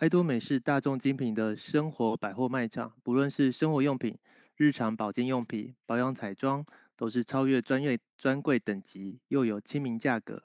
[0.00, 4.16] 爱多美是大众精品的生活百货卖场，不论是生活用品、
[4.56, 6.64] 日常保健用品、保养彩妆，
[6.96, 10.42] 都是超越专业专柜等级，又有亲民价格。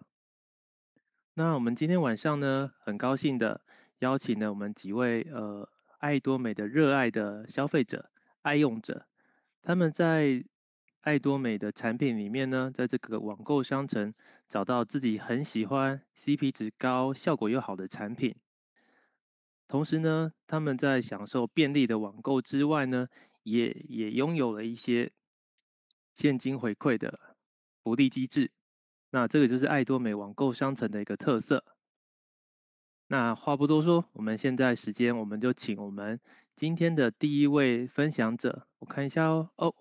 [1.36, 3.62] 那我们今天晚上呢，很高兴的
[3.99, 5.70] 邀请了我们几位呃
[6.00, 8.12] 爱多美的热爱的消费者、
[8.42, 9.08] 爱用者，
[9.62, 10.44] 他们在
[11.00, 14.14] 爱多美的产品里面呢，在这个网购商城
[14.50, 18.36] 找到自己很喜欢、CP 值高、效果又好的产品。
[19.68, 23.08] 同时呢，他们在享受便利的网购之外呢，
[23.44, 25.12] 也也拥有了一些
[26.13, 27.20] 现金回馈的
[27.84, 28.52] 福利机制。
[29.09, 31.63] 那这个就是爱多美网购商城的一个特色。
[33.07, 36.20] 那话不多说，我们现在时间，我们就请我们
[36.55, 39.76] 今天的第一位分享者，我看一下哦，哦，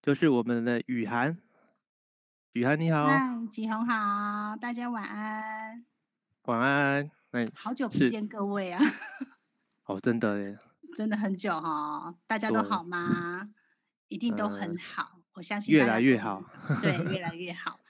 [0.00, 1.38] 就是我们的雨涵。
[2.52, 5.84] 雨涵你好，嗨，启宏好，大家晚安。
[6.44, 7.21] 晚安。
[7.32, 8.80] 哎，好久不见各位啊！
[9.86, 10.58] 哦，真的耶，
[10.94, 13.48] 真的很久哈、哦，大家都好吗？
[14.08, 16.44] 一定都很好，呃、我相信越来越好，
[16.82, 17.80] 对，越 来越好。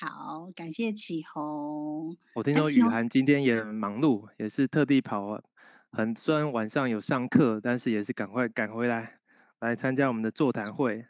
[0.00, 2.16] 好，感谢启宏。
[2.34, 5.42] 我听说雨涵今天也很忙碌，也是特地跑，
[5.90, 9.18] 很虽然晚上有上课，但是也是赶快赶回来
[9.58, 11.06] 来参加我们的座谈会。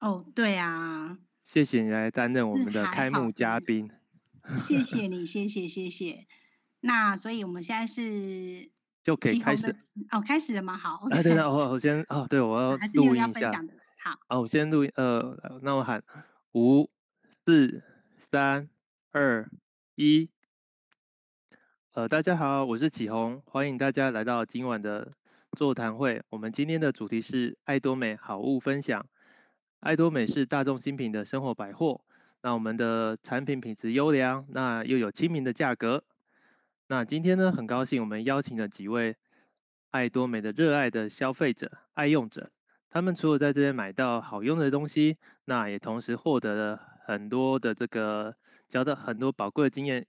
[0.00, 3.90] 哦，对啊，谢谢你来担任我们的开幕嘉宾。
[4.58, 6.26] 谢谢 你，谢谢谢谢。
[6.84, 8.68] 那所以我们现在是
[9.04, 9.72] 就可以开始
[10.10, 10.76] 哦，开始了吗？
[10.76, 13.64] 好，啊，对的，我我先哦，对，我要录音一下。
[13.98, 16.02] 好，哦，我先录音，呃，那我喊
[16.54, 16.90] 五、
[17.46, 17.82] 四、
[18.18, 18.68] 三、
[19.12, 19.48] 二、
[19.94, 20.28] 一。
[21.92, 25.12] 呃，大家好，我是启宏，欢迎大家来到今晚的
[25.52, 26.20] 座谈会。
[26.30, 29.06] 我们今天的主题是爱多美好物分享。
[29.78, 32.00] 爱多美是大众新品的生活百货，
[32.40, 36.02] 那我们的产品品质优良，那又有亲民的价格。
[36.92, 39.16] 那今天呢，很高兴我们邀请了几位
[39.92, 42.50] 爱多美的热爱的消费者、爱用者。
[42.90, 48.36] 他们除了在这边买到好用的东西，那也同时获得了很多的这个
[48.68, 50.06] 交到很多宝贵的经验，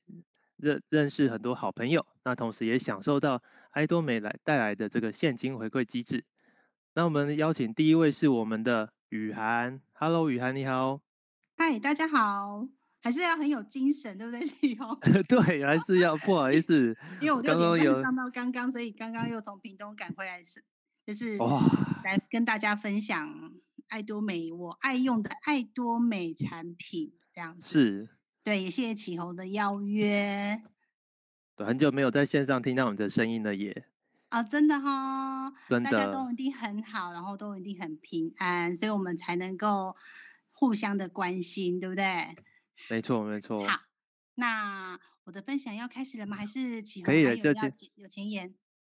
[0.57, 2.05] 认认识很多好朋友。
[2.25, 3.41] 那同时也享受到
[3.71, 6.25] 爱多美来带来的这个现金回馈机制。
[6.93, 10.99] 那我们邀请第一位是我们的雨涵，Hello，雨涵你好。
[11.55, 12.67] 嗨，大家好。
[13.03, 14.97] 还是要很有精神，对不对，启宏？
[15.27, 20.63] 对，还是要不好意思，因为我六点半上到刚刚，所以刚刚又从屏东赶回来，是
[21.05, 21.35] 就是
[22.05, 23.51] 来跟大家分享
[23.89, 28.09] 爱多美我爱用的爱多美产品，这样子是。
[28.41, 30.61] 对，也谢谢启宏的邀约。
[31.57, 33.85] 对，很久没有在线上听到你的声音了耶。
[34.29, 39.95] 啊，真的哈、哦，真的，大家都一定很好，然后都一定很平安，所以我们才能够
[40.53, 42.35] 互相的关心，对不对？
[42.89, 43.59] 没错，没错。
[43.67, 43.81] 好，
[44.35, 46.35] 那我的分享要开始了吗？
[46.35, 47.49] 还是启宏可以的，就
[47.95, 48.53] 有前言？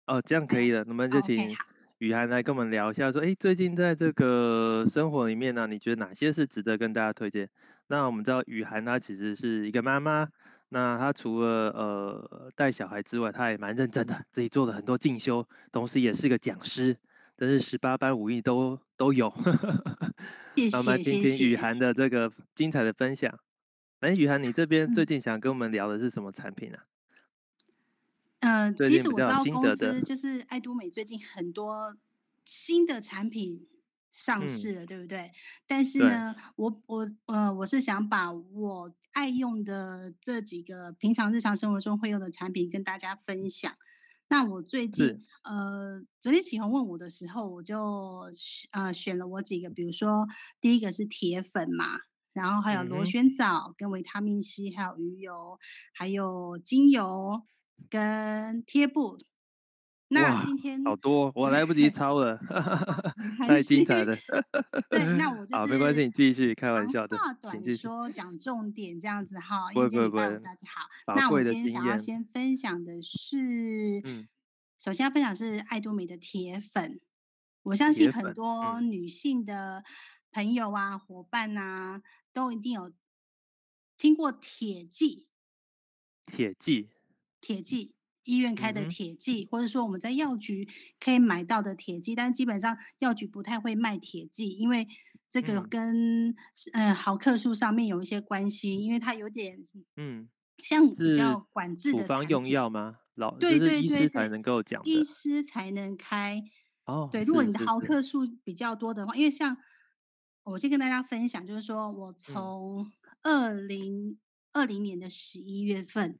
[0.07, 0.85] 哦，这样可以了。
[0.85, 1.57] 那么就请
[1.99, 7.49] 雨涵来跟我们聊一下，说，哎，最近在这个生活里面呢，你觉得哪些是值得跟大家推荐？
[7.89, 10.29] 那我们知道雨涵她其实是一个妈妈，
[10.69, 16.99] 那她除了呃带小孩之外，她也蛮认真的，自己做了很多进修，同时也是个讲师，
[17.37, 19.33] 真是十八般武艺都都有。
[20.57, 20.77] 谢谢，谢谢。
[20.77, 23.39] 那我们听听雨涵的这个精彩的分享。
[24.01, 26.85] 哎，雨涵，你这边最近想跟我们聊的是什么产品啊？
[28.41, 31.97] 嗯、呃，其实我知道公司就是爱多美最近很多
[32.45, 33.67] 新的产品
[34.11, 35.33] 上市了，嗯、对不对？
[35.67, 43.75] 但是呢，我我呃，我是想把我爱用的这几个平常日常生活中会用的产品跟大家分享。
[44.29, 48.31] 那我最近呃，昨天启宏问我的时候，我就
[48.73, 50.27] 呃选了我几个，比如说
[50.61, 52.01] 第一个是铁粉嘛。
[52.37, 55.59] 然后还有螺旋藻跟维他命 C，还有鱼油，
[55.95, 57.43] 还有精油
[57.89, 59.17] 跟贴布。
[60.09, 62.39] 那今天好多，我来不及 抄了，
[63.39, 64.15] 太精彩了。
[64.91, 67.17] 对，那我就好，没关系，你继续开玩笑的。
[67.17, 69.67] 长话短说，讲重点这样子哈。
[69.73, 70.19] 不会不会不。
[70.19, 70.69] 大家
[71.07, 74.29] 好，那我今天想要先分享的是，嗯，
[74.79, 77.01] 首先要分享是爱多美的铁粉。
[77.63, 79.83] 我相信很多女性的
[80.31, 82.03] 朋友啊、伙伴啊。
[82.37, 82.93] 都一定有
[83.97, 85.27] 听过铁剂，
[86.27, 86.91] 铁剂，
[87.41, 87.95] 铁剂，
[88.25, 90.69] 医院开的铁剂，嗯，或者说我们在药局
[91.01, 94.87] 可以买到的铁剂，但基本上药局不太会卖铁剂，因为
[95.31, 99.59] 这个跟嗯、呃、毫克数上面有一些关系，因为它有点
[99.97, 100.29] 嗯，
[100.59, 102.99] 像比较管制的处方用药吗？
[103.15, 106.43] 老对对对，医师才能够讲，医师才能开
[106.85, 107.09] 哦。
[107.11, 109.57] 对，如果你的毫克数比较多的话，因为像。
[110.47, 114.17] 我先跟大家分享，就是说我从二零
[114.53, 116.19] 二零年的十一月份，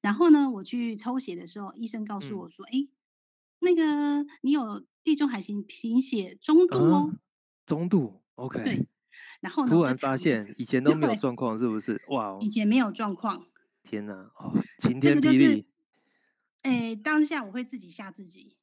[0.00, 2.88] 然后呢，我去抽血的时候，医生告诉我说：“哎、嗯，
[3.60, 7.22] 那个你有地中海型贫血中度哦，啊、
[7.64, 8.64] 中度，OK。
[8.64, 8.88] 对，
[9.40, 12.02] 然后呢，突然发现以前都没有状况，是不是？
[12.08, 13.46] 哇、哦，以前没有状况。
[13.84, 15.20] 天哪，哦，晴天霹雳。
[15.20, 15.64] 这个就是，
[16.62, 18.56] 哎，当下我会自己吓自己。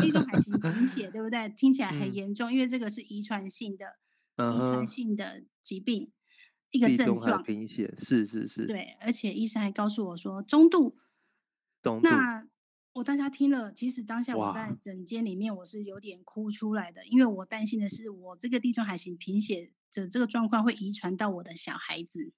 [0.00, 1.48] 地中海型贫血，对不对？
[1.48, 3.96] 听起来很严重，嗯、因为这个是遗传性的，
[4.36, 6.12] 遗传性的疾病，嗯、
[6.70, 7.42] 一个症状。
[7.42, 8.66] 贫血是是是。
[8.66, 10.96] 对，而且医生还告诉我说中度。
[11.82, 12.08] 中度。
[12.08, 12.46] 那
[12.94, 22.32] 我当下听了，其实当下我在诊间里面我是有点哭出来的，因为我担心的是我这个地中海型贫血的这个状况会遗传到我的小孩子。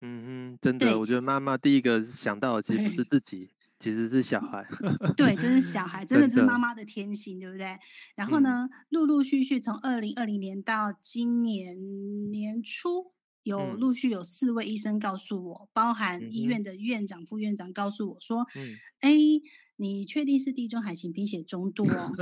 [0.00, 3.50] 嗯哼，真的，我觉得妈妈第一个想到的其实不是自己。
[3.78, 4.66] 其实是小孩，
[5.16, 7.76] 对，就是小孩，真的是妈妈的天性，对不对？
[8.14, 13.12] 然后呢，陆陆续续从二零二零年到今年年初，
[13.42, 18.46] 有陆续有四位医生告诉我，包含医院的院长、副院长告诉我说
[19.00, 19.12] ：“哎，
[19.76, 22.12] 你确定是地中海型贫血中度哦？”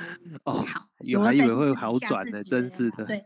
[0.44, 3.04] 哦，好，我还以为会好转呢，真是的。
[3.04, 3.22] 对，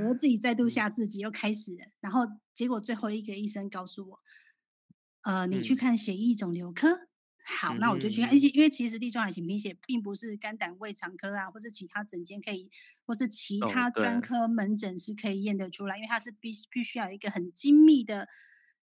[0.00, 4.18] 我又自 己再度吓自己，又开始了，然后结果最后一个医生告诉我。
[5.22, 7.08] 呃，你去看血液肿瘤科，嗯、
[7.44, 8.34] 好，那我就去看。
[8.34, 12.70] 因为因为其实地中海型贫血并不是肝胆胃肠科啊，或是其他诊间可以，
[13.04, 18.28] 或是其他专科门诊是可以验得出来，哦、因为它是必必须要有一个很精密的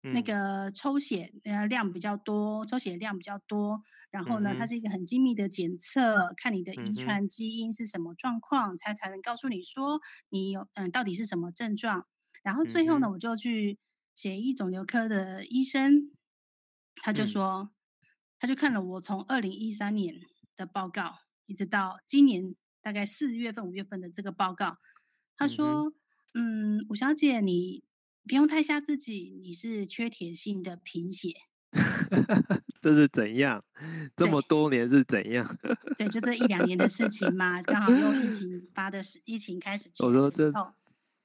[0.02, 3.82] 那个抽血，呃、嗯，量比较多，抽血量比较多，
[4.12, 10.00] 然后呢，嗯、它是一个很精密的检测，看你的遗传基因是什么状况，才、嗯、才能告诉你说
[10.30, 12.06] 你有嗯到底是什么症状。
[12.44, 13.78] 然后最后呢，嗯、我就去
[14.16, 16.12] 血液肿瘤科的医生。
[17.02, 17.70] 他就说，嗯、
[18.40, 20.16] 他就看了我从二零一三年
[20.56, 24.78] 的报告，一直到今年大概四月份、五月份的这个报告。
[25.38, 25.92] 他说
[26.36, 27.84] ：“嗯，嗯，吴小姐，你
[28.28, 31.30] 不用太吓自己，你是缺铁性的贫血。
[32.82, 33.64] ”这是怎样？
[34.16, 35.58] 这么多年是怎样？
[35.62, 40.74] 对，对，就这一两年的事情嘛，刚好又疫情发的时，疫情开始出的时候，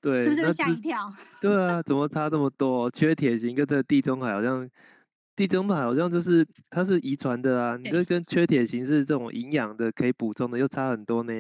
[0.00, 1.12] 对，是不是吓一跳？
[1.41, 2.91] 对啊，怎么差这么多？
[2.91, 4.69] 缺铁型跟这地中海好像。
[5.36, 11.32] 地中海好像就是它是遗传的啊，你这跟缺铁型是这种营养的可以补充的又差很多呢。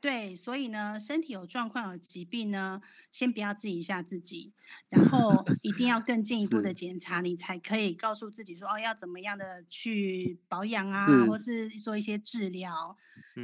[0.00, 2.80] 对，所以呢，身体有状况有疾病呢，
[3.12, 4.52] 先不要自己吓自己，
[4.88, 12.96] 然后一定要更进一步的检查，你才可以告诉自己说哦，要怎么样的去保养啊，是或是做一些治疗。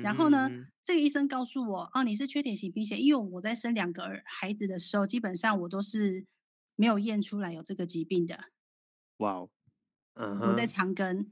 [0.02, 6.26] 然后呢，嗯、这个医生告诉我哦，你是缺铁型贫血，因为我在生两个儿孩子的时候，基本上我都是
[6.74, 8.36] 没有验出来有这个疾病的。
[9.18, 9.50] 哇哦。
[10.18, 11.26] 我在长庚，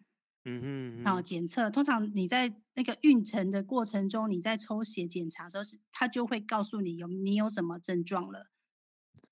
[0.45, 8.47] 嗯哼，然后检测，通常你在那个孕程的过程中，你在抽血检查的时候，是他就会告诉你有你有什么症状了。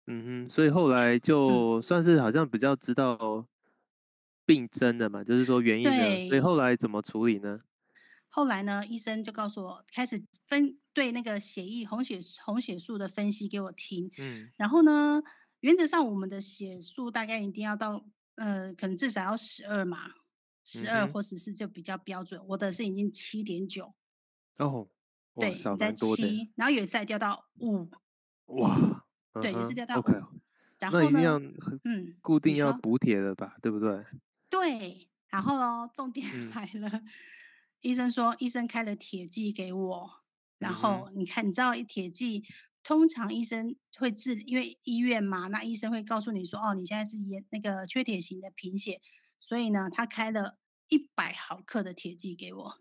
[0.09, 3.47] 嗯哼，所以后来就算是好像比较知道
[4.45, 5.91] 病症的嘛，嗯、就是说原因的。
[5.91, 7.61] 对所以后来怎么处理呢？
[8.29, 14.11] 后来呢，医生就告诉我，开始分对那个血液红血红血素的分析给我听。
[14.19, 15.23] 嗯，然后呢，
[15.61, 18.05] 原则上我们的血素大概一定要到。
[18.37, 20.11] 呃，可能至少要十二嘛，
[20.65, 22.41] 十二或十四就比较标准。
[22.41, 23.95] 嗯、我的是已经七点九，
[24.59, 24.89] 哦，
[25.35, 27.89] 对，在七，然后有一次还掉到五，
[28.47, 29.07] 哇，
[29.41, 30.03] 对，也是掉到五。
[30.03, 30.27] Okay.
[30.79, 31.41] 然后呢，
[31.85, 34.05] 嗯，固定要补铁的吧，嗯、对不对？
[34.51, 37.09] 对，然后呢，重点 来了，嗯、
[37.81, 40.11] 医生说，医生开了铁剂给我，
[40.59, 42.45] 然后你看，你知道铁剂。
[42.85, 49.01] 通常医生会治，因为医院嘛，那医生会告诉你说，哦，你现在是严那个缺铁型的贫血，
[49.41, 50.59] 所以呢，他开了
[50.91, 52.79] 一百毫克的铁剂给我，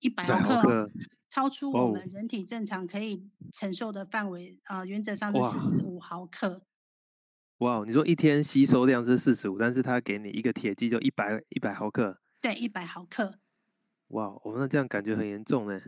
[0.00, 0.90] 一百毫克，
[1.30, 6.62] 超出我们人体正常可以承受的范围，啊、原则上是四十五毫克。
[7.58, 12.20] 哇，你说一天吸收量是四十五，但是他给你一个铁剂就一百一百毫克。
[12.42, 13.38] 对，一百毫克。
[14.08, 15.80] 哇，哦，那这样感觉很严重呢。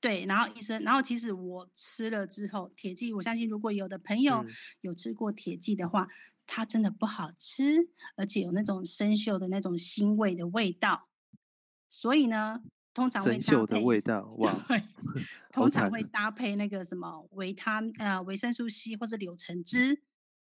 [0.00, 4.44] 对，然后医生，然后其实我吃了之后，铁剂，我相信如果有的朋友
[4.80, 6.08] 有吃过铁剂的话，嗯、
[6.46, 11.08] 它真的不好吃，而且有那种生锈的那种腥味的味道。
[11.88, 12.62] 所以呢，
[12.94, 14.82] 通常会搭配生锈的味道， 哇，对，
[15.50, 20.04] 通常会搭配那个什么维他呃维生素 C 或者柳橙汁，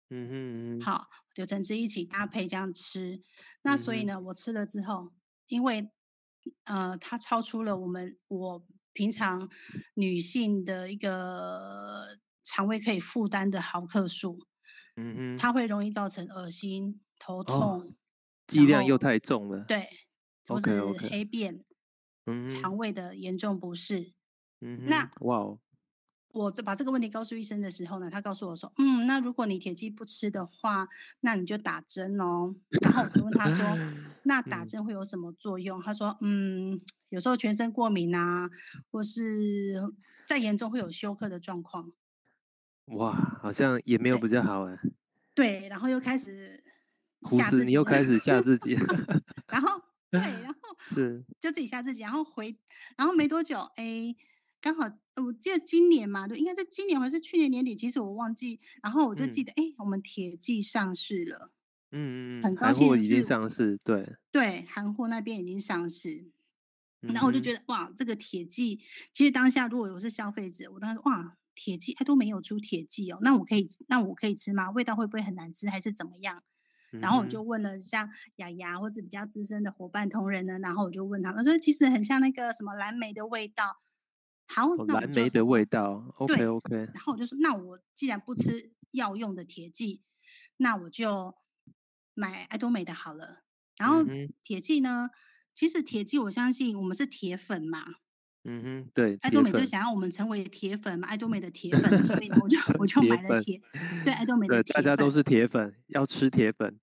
[0.08, 3.20] 嗯哼嗯，好，柳橙汁一起搭配这样吃。
[3.60, 5.12] 那所以呢，嗯、我吃了之后，
[5.48, 5.90] 因为
[6.64, 8.66] 呃它超出了我们我。
[8.92, 9.48] 平常
[9.94, 14.38] 女性的一个肠胃可以负担的毫克数，
[14.96, 17.94] 嗯嗯，它会容易造成恶心、头痛，
[18.46, 19.88] 剂、哦、量又太重了，对，
[20.46, 21.64] 或是黑便，
[22.26, 24.12] 嗯，肠胃的严重不适，
[24.60, 25.58] 嗯，那哇哦，
[26.32, 30.88] 我把这个问题告诉医生的时候呢，他告诉我说，嗯，那如果你铁剂不吃的话，
[31.20, 32.54] 那你就打针哦。
[32.80, 33.64] 然后我就问他说，
[34.24, 35.78] 那打针会有什么作用？
[35.80, 38.50] 嗯、他说，嗯，有时候全身过敏啊，
[38.90, 39.80] 或是
[40.26, 41.92] 再严重会有休克的状况。
[42.86, 44.78] 哇，好像也没有比较好哎。
[45.34, 46.62] 对，然后又开始
[47.22, 48.72] 吓自己，你又开始吓自己。
[49.48, 50.58] 然后对，然 后
[50.94, 52.56] 是就自己吓自己，然后回，
[52.96, 54.14] 然后没多久，哎，
[54.62, 58.58] 刚好我记得今年嘛，对，应该是今年还是去年年底，其实我忘记。
[58.82, 61.50] 然后我就记得，哎、嗯，我们铁剂上市了。
[61.90, 66.30] 嗯嗯很高兴已经上市，对对，韩货那边已经上市。
[67.00, 68.80] 然后我就觉得，哇，这个铁剂，
[69.12, 71.36] 其实当下如果我是消费者，我当时哇。
[71.54, 74.70] 铁剂它都没有出铁剂哦，那我可以那我可以吃吗？
[74.70, 76.42] 味道会不会很难吃，还是怎么样？
[76.92, 83.82] 然后我就问了像雅雅或是比较资深的伙伴同仁呢，然后我就问他们说，其实很像那个什么蓝莓的味道。
[84.54, 86.76] 好，哦、蓝莓的味道，OK OK。
[86.76, 90.02] 然后我就说，那我既然不吃药用的铁剂，
[90.58, 91.34] 那我就
[92.14, 93.44] 买爱多美的好了。
[93.78, 94.04] 然后
[94.42, 95.10] 铁剂呢，
[95.54, 97.84] 其实铁剂我相信我们是铁粉嘛。
[98.44, 103.60] 嗯哼，对，爱多美就想要我们成为铁粉嘛，爱多美的铁粉，所以，我就 我就买了铁，
[104.04, 106.76] 对，爱多美的铁粉，大家都是铁粉，要吃铁粉。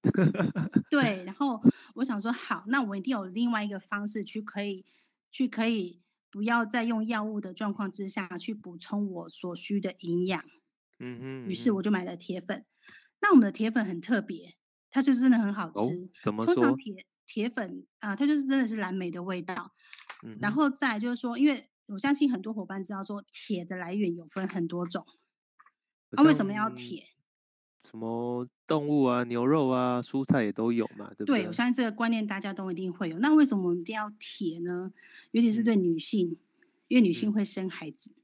[0.89, 1.61] 对，然后
[1.95, 4.85] 我想说，好，那我一定有另外一个方式去可以
[5.29, 10.39] 去可以不要再用药物的状况之下去补充我所需的营养。
[10.99, 12.65] 嗯哼，嗯哼，于是我就买了铁粉。
[13.21, 14.55] 那我们的铁粉很特别，
[14.89, 15.79] 它就真的很好吃。
[15.79, 16.45] 哦、怎么？
[16.45, 19.73] 通常铁铁粉啊、呃，它就是真的是蓝莓的味道。
[20.39, 25.05] 然后再就是说，因为我相信很多伙伴知道说铁的来源有分很多种，
[26.09, 27.05] 那、啊、为什么要铁？
[27.89, 31.41] 什么动物啊、牛肉啊、蔬菜也都有嘛，对不对？
[31.41, 33.19] 对，我相信这个观念大家都一定会有。
[33.19, 34.91] 那为什么我们一定要铁呢？
[35.31, 36.37] 尤其是对女性，嗯、
[36.89, 38.23] 因为女性会生孩子，嗯、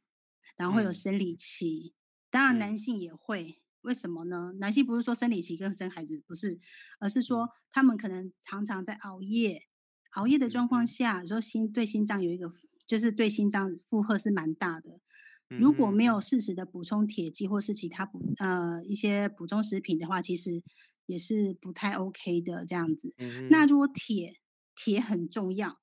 [0.58, 1.94] 然后会有生理期，
[2.30, 3.62] 当然男性也会。
[3.82, 4.54] 为什么呢？
[4.58, 6.58] 男性不是说生理期跟生孩子不是，
[7.00, 9.68] 而是说他们可能常常在熬夜。
[10.14, 12.52] 熬夜的状况下，说心对心脏有一个，
[12.88, 15.02] 就是对心脏负荷是蛮大的。
[15.50, 20.62] 如果没有适时的补充铁剂或是其他补呃一些补充食品的话，其实
[21.06, 23.14] 也是不太 OK 的这样子。
[23.50, 24.36] 那如果铁
[24.76, 25.80] 铁很重要，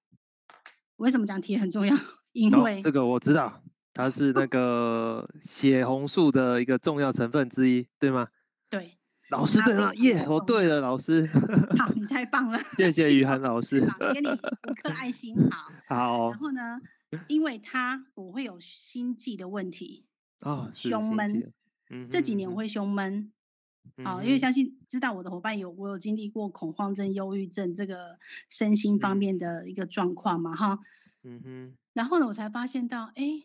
[0.97, 1.97] 为什么讲铁很重要？
[2.33, 8.29] 因为、哦、这个我知道，它是那个血红素的一个重要成分之一，对吗？
[8.71, 8.99] 对。
[9.31, 9.89] 老师对吗？
[9.95, 11.27] 耶，我对了，老师。
[11.79, 12.59] 好，你 太棒了。
[12.77, 13.81] 谢谢雨涵老师。
[14.13, 15.73] 给你五颗爱心，好。
[15.87, 16.31] 好。
[16.31, 16.79] 然后呢，
[17.29, 20.07] 因为他我会有心悸的问题，
[20.41, 21.53] 啊，胸闷。
[21.91, 22.09] 嗯。
[22.09, 23.33] 这几年我会胸闷，
[24.05, 30.79] 好，因为相信知道我的伙伴有我有经历过恐慌症、忧郁症这个身心方面的一个状况嘛，哈。
[31.23, 31.77] 嗯哼。
[31.93, 33.45] 然后呢，我才发现到，哎，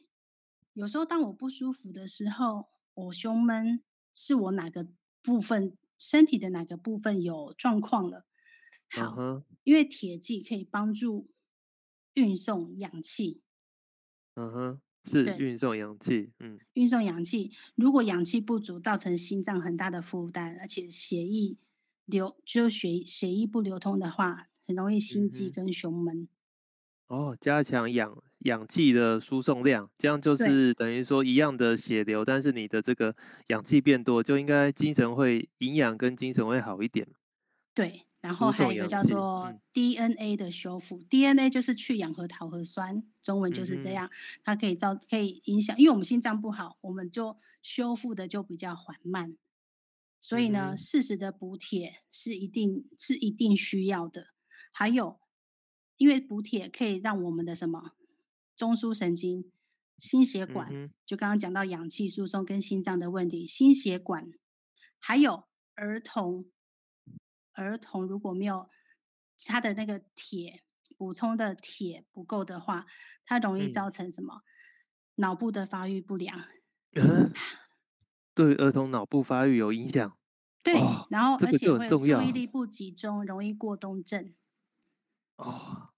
[0.73, 3.81] 有时候当我不舒服的时候，我胸闷
[4.13, 4.87] 是我哪个？
[5.23, 8.25] 部分身体的哪个部分有状况了？
[8.87, 9.43] 好，uh huh.
[9.65, 11.27] 因为铁剂可以帮助
[12.13, 13.41] 运送氧气。
[14.39, 14.79] 嗯哼，
[15.09, 16.31] 是运送氧气。
[16.39, 21.57] 嗯，运送氧气，如果氧气不足，造成心脏很大的负担，而且血液
[22.05, 26.15] 流就血血液不流通的话，很容易心悸跟胸闷。
[26.15, 26.29] Mm hmm.
[27.07, 33.15] 哦，加强氧氧气的输送量，这样就是等于说一样的血流，但是你的这个
[33.47, 37.07] 氧气变多，就应该精神会营养跟精神会好一点。
[37.73, 44.11] 对，然后还有一个叫做 DNA 的修复、嗯、，DNA 就是去氧核桃核酸，中文就是这样，嗯、
[44.43, 49.37] 它可以造可以影响，因为我们心脏不好，我们就修复的就比较缓慢，
[50.19, 54.27] 所以呢，适、嗯、时的补铁是一定是一定需要的，
[54.71, 55.19] 还有。
[55.99, 57.93] 因为补铁可以让我们的什么
[58.55, 59.51] 中枢神经、
[59.97, 64.31] 心血管，嗯、就刚刚讲到氧气输送跟心脏的问题，心血管，
[64.99, 66.45] 还有儿童，
[67.57, 68.69] 儿童如果没有
[69.45, 70.61] 他的那个铁
[70.97, 72.85] 补充的铁不够的话，
[73.25, 74.41] 它容易造成什么、嗯、
[75.15, 76.39] 脑部的发育不良。
[76.93, 77.33] 嗯，
[78.33, 80.17] 对儿童脑部发育有影响。
[80.63, 84.33] 对，哦、然后而且会注意力不集中，容易过动症。
[85.37, 85.89] 哦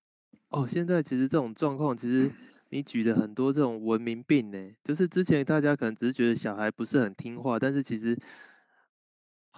[0.49, 2.31] 哦，现在其实这种状况，其实
[2.69, 8.19] 你举的很多这种文明病呢，就是之前大家可能只是觉得小孩不是很听话，但是其实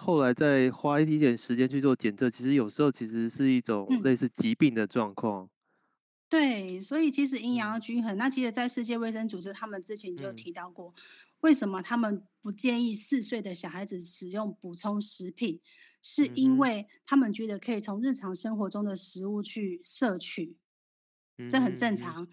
[0.04, 5.44] 后来再花一点时间去做检测，其实有时候其实是一种类似疾病的状况。
[5.44, 5.50] 嗯。
[6.28, 8.18] 对，所以其实营养要均衡。
[8.18, 10.92] 那其实，在世界卫生组织他们之前就提到过，
[11.42, 15.60] 为什么他们不建议四岁的小孩子使用补充食品？
[16.02, 20.56] 是因为他们觉得可以从日常生活中的食物去摄取，
[21.48, 22.26] 这很正常。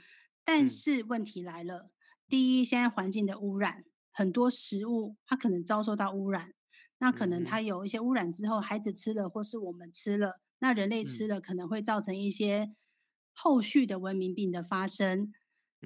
[0.43, 1.91] 但是问题来了，
[2.27, 6.53] 第一，现在环境的污染，很多食物它可能遭受到污染，
[6.99, 12.73] 那可能它有一些污染之后，孩子吃了或是我们吃了，那人类吃了可能会造成一些
[13.33, 15.31] 后续的文明病的发生。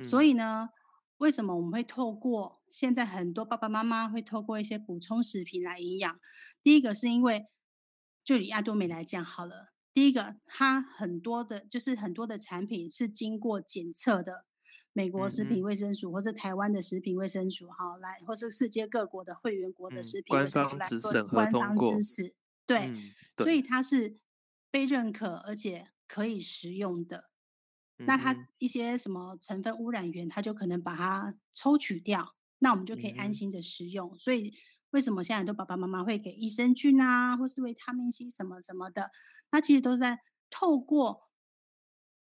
[0.02, 0.70] 所以呢，
[1.18, 6.20] 为什么我们会透过现在很多爸爸妈妈会透过一些补充食品来营养？
[6.64, 7.46] 第一个是因为，
[8.24, 14.46] 就以亚多美来讲好了，第一个它很多的，就是很多的产品是经过检测的，
[14.94, 22.36] 美国食品卫生署、嗯、或是台湾的食品卫生署哈来，或是世界各国的会员国的食品卫生署来做官方支持，
[22.66, 22.94] 对，
[23.36, 24.18] 所以它是
[24.70, 27.32] 被认可而且可以食用的。
[27.98, 34.14] 那它一些什么成分污染源，它就可能把它抽取掉，那我们就可以安心的食用。
[34.14, 34.54] 嗯、所以
[34.92, 39.10] 为什么现在很多爸爸妈妈会给益生菌啊，或是维他命 C 什么什么的？
[39.52, 40.20] 那其实都是在
[40.50, 41.30] 透过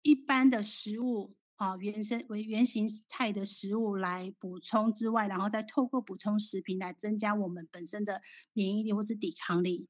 [0.03, 8.23] 一般的食物啊，原生为原形态的食物来补充之外，然后再透过补充食品来增加我们本身的
[8.53, 9.87] 免疫力或是抵抗力。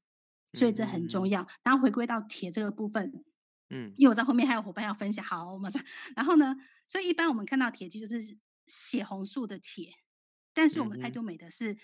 [0.55, 1.47] 所以这很重要。
[1.63, 3.23] 然后回归到铁这个部分。
[3.69, 5.81] 嗯，因为我在后面还有伙伴要分享，好，我马上。
[6.17, 6.57] 然后呢，
[6.87, 9.93] 所以一般我们看到铁剂就是血红素的铁，
[10.55, 11.77] 但是我们爱多美的是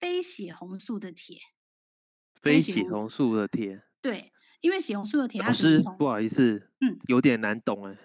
[0.00, 1.36] 非血红素的铁，
[2.40, 3.82] 非血红素的铁。
[4.00, 7.98] 对，因为血红素的铁，老师不好意思，嗯，有点难懂哎。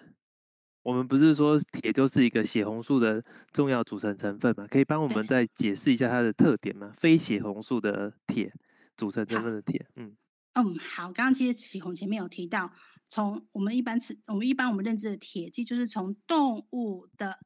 [0.82, 4.66] 我们不是说铁就是一个血红素的重要组成成分吗？
[4.68, 6.92] 可以帮我们再解释一下它的特点吗？
[6.98, 8.52] 非血红素的铁
[8.96, 10.16] 组成成分的铁，嗯
[10.54, 12.72] 嗯，好，刚刚其实启宏前面有提到。
[13.08, 17.40] 从我们一般吃，我们一般我们认知的铁剂，就是从动物的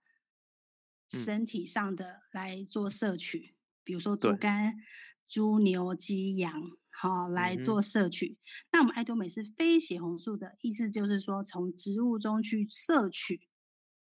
[1.09, 4.77] 身体上的来做摄取，嗯、比如说猪肝、
[5.27, 8.27] 猪牛鸡羊，好来做摄取。
[8.29, 8.37] 嗯、
[8.73, 13.49] 那我们爱多美是非血红素的意思，就是说从植物中去摄取。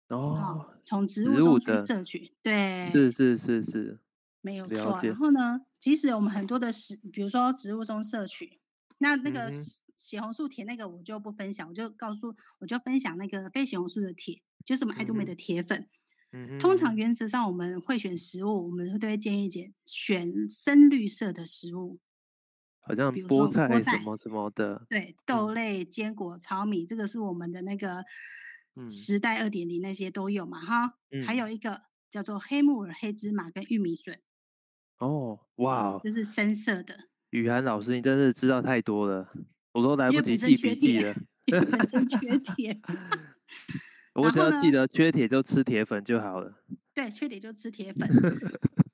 [0.09, 3.99] 哦，从植物中去摄取，对，是是是是，
[4.41, 4.99] 没有错。
[5.03, 8.59] 然后呢，其实我们很多的食，比如说植物中摄取，
[8.99, 9.49] 那那个。
[9.49, 9.65] 嗯
[9.97, 15.89] 血红素铁那个我就不分享，我就告诉我就分享那个非血红素的铁，就是我们爱多美的铁粉。
[16.31, 21.97] 嗯，通常原则上我们会选食物，我们都会建议选选深绿色的食物，
[22.87, 24.85] 好像菠菜什么什么的。
[24.89, 28.03] 对，豆类、坚果、糙米，这个是我们的那个
[28.89, 30.97] 时代二点零那些都有嘛哈。
[31.11, 31.21] 嗯。
[31.25, 34.17] 还有一个叫做黑木耳、黑芝麻跟玉米笋。
[34.99, 37.09] 哦，哇，这是深色的。
[37.31, 39.31] 雨涵老师，你真是知道太多了。
[39.73, 41.13] 我都来不及记笔记了，
[41.45, 42.81] 本身缺 铁，
[44.15, 46.63] 我只要记得缺铁就吃铁粉就好了。
[46.95, 48.09] 对，缺铁就吃铁粉。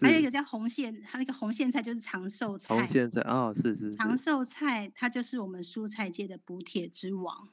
[0.00, 2.76] 还有一个叫红苋，它那个红苋菜就是长寿菜。
[2.76, 3.92] 红苋菜哦，是是，是。
[3.92, 7.48] 长寿菜它就是我们蔬菜界的补铁之王。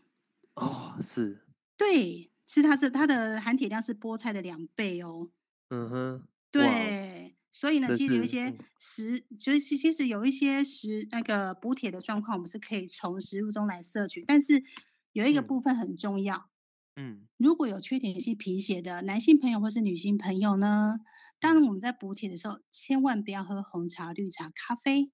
[0.55, 1.41] 哦，是。
[1.77, 5.29] 对，是它是它的含铁量是菠菜的两倍哦。
[5.69, 6.23] 嗯哼。
[6.51, 7.35] 对。
[7.55, 14.25] 所以呢，其实有一些食，就是其其实有一些食那个补铁的状况，我们是可以从食物中来摄取。
[14.27, 14.63] 但是
[15.11, 16.49] 有一个部分很重要，
[16.95, 21.01] 嗯，如果有缺铁性贫血的男性朋友或是女性朋友呢，
[21.43, 25.11] 当我们在补铁的时候，千万不要喝红茶、绿茶、咖啡，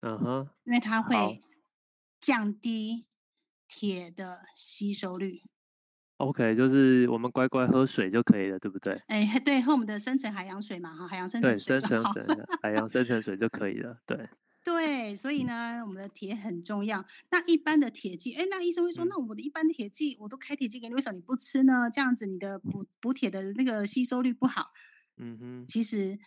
[0.00, 1.42] 嗯哼，因为它会
[2.18, 3.04] 降低
[3.68, 5.42] 铁的吸收率。
[6.16, 8.94] OK，就是我们乖乖喝水就可以了，对不对？
[9.08, 12.14] 哎，对，喝我们的深层海洋水嘛，哈，海洋深层水就好。
[12.14, 14.26] 对，深层水，海洋深层水就可以了，对。
[14.64, 17.04] 对，所以呢，我们的铁很重要。
[17.30, 21.90] 那一般的铁剂，哎，那医生会说，嗯、那我的一般的铁剂，我都开铁剂给你，为什么你不吃呢？
[21.92, 24.72] 这样子你的补补铁的那个吸收率不好。
[25.16, 25.66] 嗯哼。
[25.68, 26.18] 其实，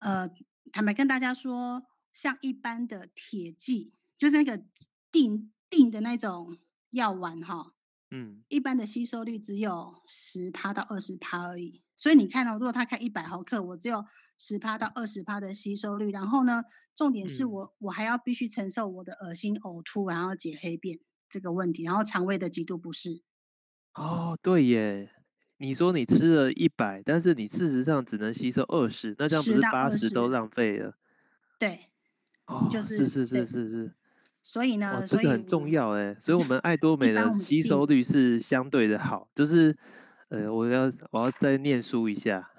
[0.00, 0.28] 呃，
[0.72, 4.64] 坦白跟大家说，像一般的铁剂，就是那个
[5.10, 6.58] 定定的那种
[6.90, 7.74] 药丸，哈。
[8.10, 14.02] 嗯，一般的吸收率只有十趴到二十趴而已，所以你看到、哦，如果他开一百毫克，我只有
[14.38, 16.64] 十趴到二十趴的吸收率，然后呢，
[16.96, 20.98] 重点是我、嗯、我还要必须承受我的恶心、呕吐，然后解黑便
[21.28, 23.22] 这个问题，然后肠胃的极度不适。
[23.92, 25.10] 哦，对耶，
[25.58, 30.96] 你说你吃了一百，但是你事实上只能吸收二十，那这样不是八十都浪费了？
[31.58, 31.88] 对，
[32.46, 33.92] 哦，就是是是是是是。
[34.40, 39.76] 所以呢，这个很重要哎，所以我们爱多美的吸收率是相对的好，就是，
[40.28, 42.50] 呃，我要我要再念书一下，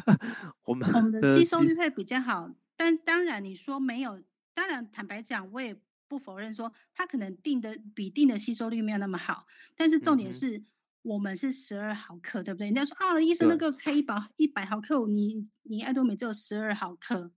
[0.64, 4.20] 我们我们的吸收率会比较好，但当然你说没有，
[4.54, 5.76] 当然坦白讲，我也
[6.08, 10.60] 不否认说它可能定的比定的吸收率没有那么好，但是重点是
[11.02, 12.66] 我们是十二毫克，对不对？
[12.66, 17.32] 人家说啊，医生那个开一百一百毫克，你你爱多美只有十二毫克，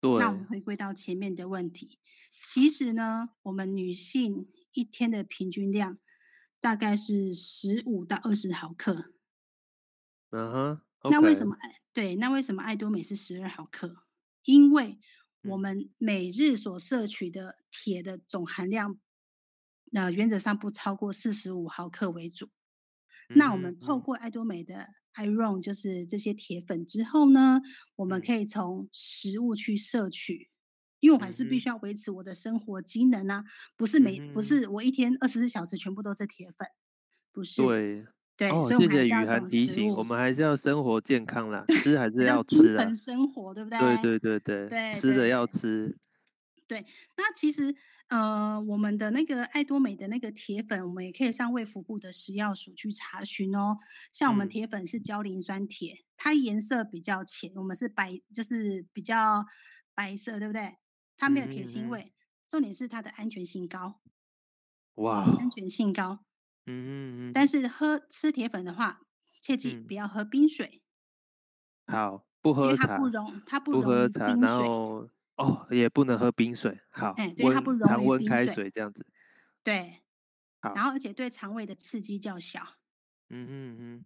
[0.00, 1.98] 对，那我们回归到前面的问题。
[2.40, 5.98] 其实呢，我们女性一天的平均量
[6.60, 9.12] 大概是十五到二十毫克。
[10.30, 12.16] 嗯哼，那为什么爱对？
[12.16, 14.04] 那为什么爱多美是十二毫克？
[14.44, 15.00] 因为
[15.42, 19.00] 我们每日所摄取的铁的总含量，
[19.92, 22.50] 呃，原则上不超过四十五毫克为主。
[23.34, 27.60] 那我们透过爱多美的 Iron，就是这些铁粉之后呢，
[27.96, 30.50] 我们可以从食物去摄取，
[31.00, 33.44] 因为我还是必须要维持我的生活机能啊，
[33.76, 36.68] 不是每不是我一天二十四小时全部都是铁粉，
[37.32, 37.62] 不是。
[37.62, 38.06] 对。
[38.38, 42.94] 对，哦，所以我们谢谢雨涵提醒，我们还是要生活健康啦，吃还是要吃的。
[42.94, 43.78] 生活对不对？
[44.00, 45.98] 对对对对，对吃的要吃。
[46.68, 46.86] 对，
[47.16, 47.74] 那其实
[48.08, 53.78] 呃，我们的那个爱多美的那个铁粉，我们也可以上卫福部的食药署去查询哦。
[54.12, 59.44] 像我们铁粉是焦磷酸铁，嗯，它颜色比较浅，我们是白，就是比较
[59.94, 60.76] 白色，对不对？
[61.18, 62.12] 它没有铁腥味，嗯嗯，
[62.48, 64.00] 重点是它的安全性高。
[64.94, 66.24] 哇，安全性高。
[66.66, 69.00] 嗯嗯嗯，但是喝吃铁粉的话，
[69.40, 70.82] 切记不要喝冰水。
[71.86, 76.78] 嗯、好，不喝茶，因为它不溶，它不溶不喝茶，然后哦，也不能喝冰水。
[76.90, 79.06] 好，哎、对，它不溶常温开水这样子。
[79.62, 80.00] 对，
[80.60, 82.60] 好，然后而且对肠胃的刺激较小。
[83.30, 84.04] 嗯嗯嗯，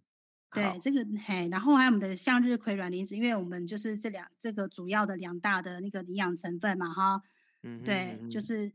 [0.51, 7.21] 对，这个嘿，然后还有我们的向日葵卵磷脂，因为我们就是这两这个主要的两大的那个营养成分嘛，哈。
[7.63, 8.71] 嗯，对，就是。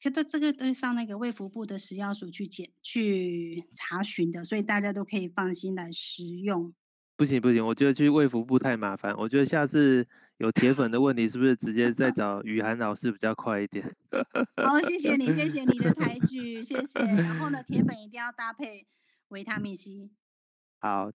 [0.00, 6.72] 可都这个都上那个卫福部的食药署去检去查询的，所以大家都可以放心来食用。
[7.16, 9.12] 不行不行，我觉得去卫福部太麻烦。
[9.16, 10.06] 我觉得下次
[10.38, 13.94] 有铁粉的问题，是不是直接再找雨涵老师比较快一点？
[14.56, 17.00] 好， 谢谢你，谢谢你的抬 举，谢谢。
[17.00, 18.86] 然后呢，铁粉一定要搭配
[19.28, 20.10] 维他命 C。
[20.78, 21.10] 好，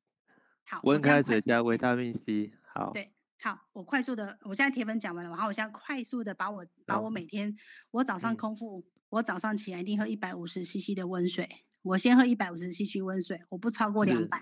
[0.66, 2.54] 好，温开水加维他命 C。
[2.74, 3.14] 好，对。
[3.42, 7.54] 好，我快速的，我现在铁粉讲完了，然后我现在快速的把我把我每天
[7.92, 11.50] 我早上空腹，嗯、我早上起来一定喝一百五十 CC 的温水，
[11.82, 14.42] 我先喝一百五十 CC 温水，我不超过两百，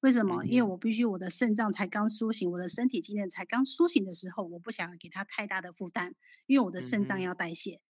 [0.00, 0.44] 为什么？
[0.44, 0.68] 因为。
[0.68, 6.14] 我必须我的肾脏才刚苏醒，我的身体机能才刚苏醒的时候，我不想给它太大的负担，
[6.46, 7.80] 因为我的肾脏要代谢，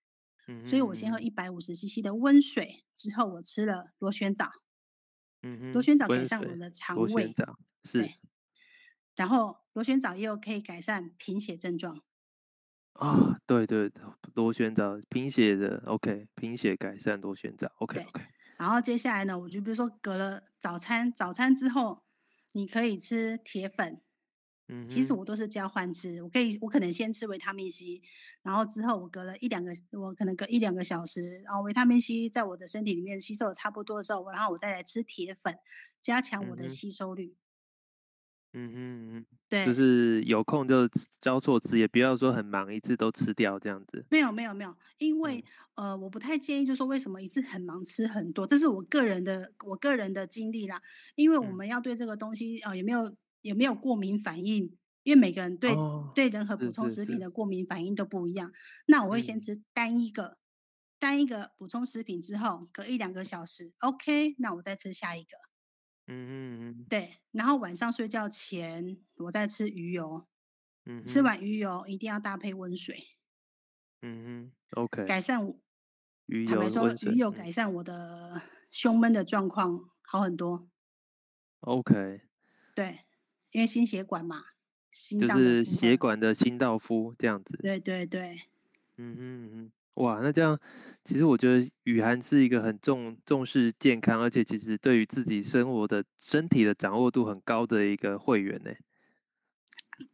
[0.46, 4.51] 嗯、所以我先喝一百五十 CC 的温水，之后我吃了螺旋藻，
[5.42, 7.35] 嗯，螺旋藻改善我的肠胃，
[7.85, 8.01] 是。
[8.01, 8.14] 对。
[9.16, 12.01] 然后螺旋藻又可以改善贫血症状。
[12.92, 13.90] 啊，对对，
[14.35, 18.24] 螺旋藻贫血的，OK，贫血改善螺旋藻，OK OK。
[18.59, 22.03] 然后接下来呢，我就比如说隔了早餐，早餐之后
[22.53, 24.03] 你可以吃铁粉，
[24.66, 28.03] 嗯，其实我都是交换吃，我可以我可能先吃维他命 C，
[28.42, 35.57] 然后之后我隔了一两个，我可能隔一两个小时，然后维他命 C 在我的身体里面吸收的差不多的时候，然后我再来吃铁粉，
[36.01, 37.37] 加强我的吸收率。
[37.37, 37.48] 嗯
[38.55, 40.89] 嗯嗯嗯，对，就是有空就
[41.21, 44.05] 交错吃，也不要说很忙一次都吃掉这样子。
[44.11, 50.81] 没有没有没有，因为、嗯、呃，我不太建议，就是说为什么一次很忙吃很多，这是我个人的我个人的经历啦。
[51.15, 54.77] 因为我们要对这个东西啊、有没有有没有过敏反应？
[55.03, 58.53] 因为每个人对、哦、对任何补充食品的过敏反应都不一样。
[58.87, 60.37] 那我会先吃单一个、嗯、
[60.99, 65.48] 单一个补充食品之后，隔一两个小时，OK，那我再吃下一个。
[66.09, 70.27] 嗯嗯嗯，对，然后晚上睡觉前我再吃鱼油，
[70.87, 72.97] 嗯，吃完鱼油一定要搭配温水，
[74.03, 75.61] 嗯嗯，OK，改善我，
[76.27, 78.40] 鱼油坦白说，鱼油改善我的
[78.71, 80.68] 胸闷的状况好很多
[81.61, 82.23] ，OK，
[82.75, 83.01] 对，
[83.51, 84.44] 因为心血管嘛，
[84.90, 88.40] 心脏就是血管的清道夫这样子，对对对，
[88.97, 89.73] 嗯嗯嗯。
[89.99, 90.59] 哇，那这样，
[91.03, 98.71] 其实我觉得雨涵是一个很重重视健康，而且其实对于自己生活的身体的掌握度很高的一个会员呢。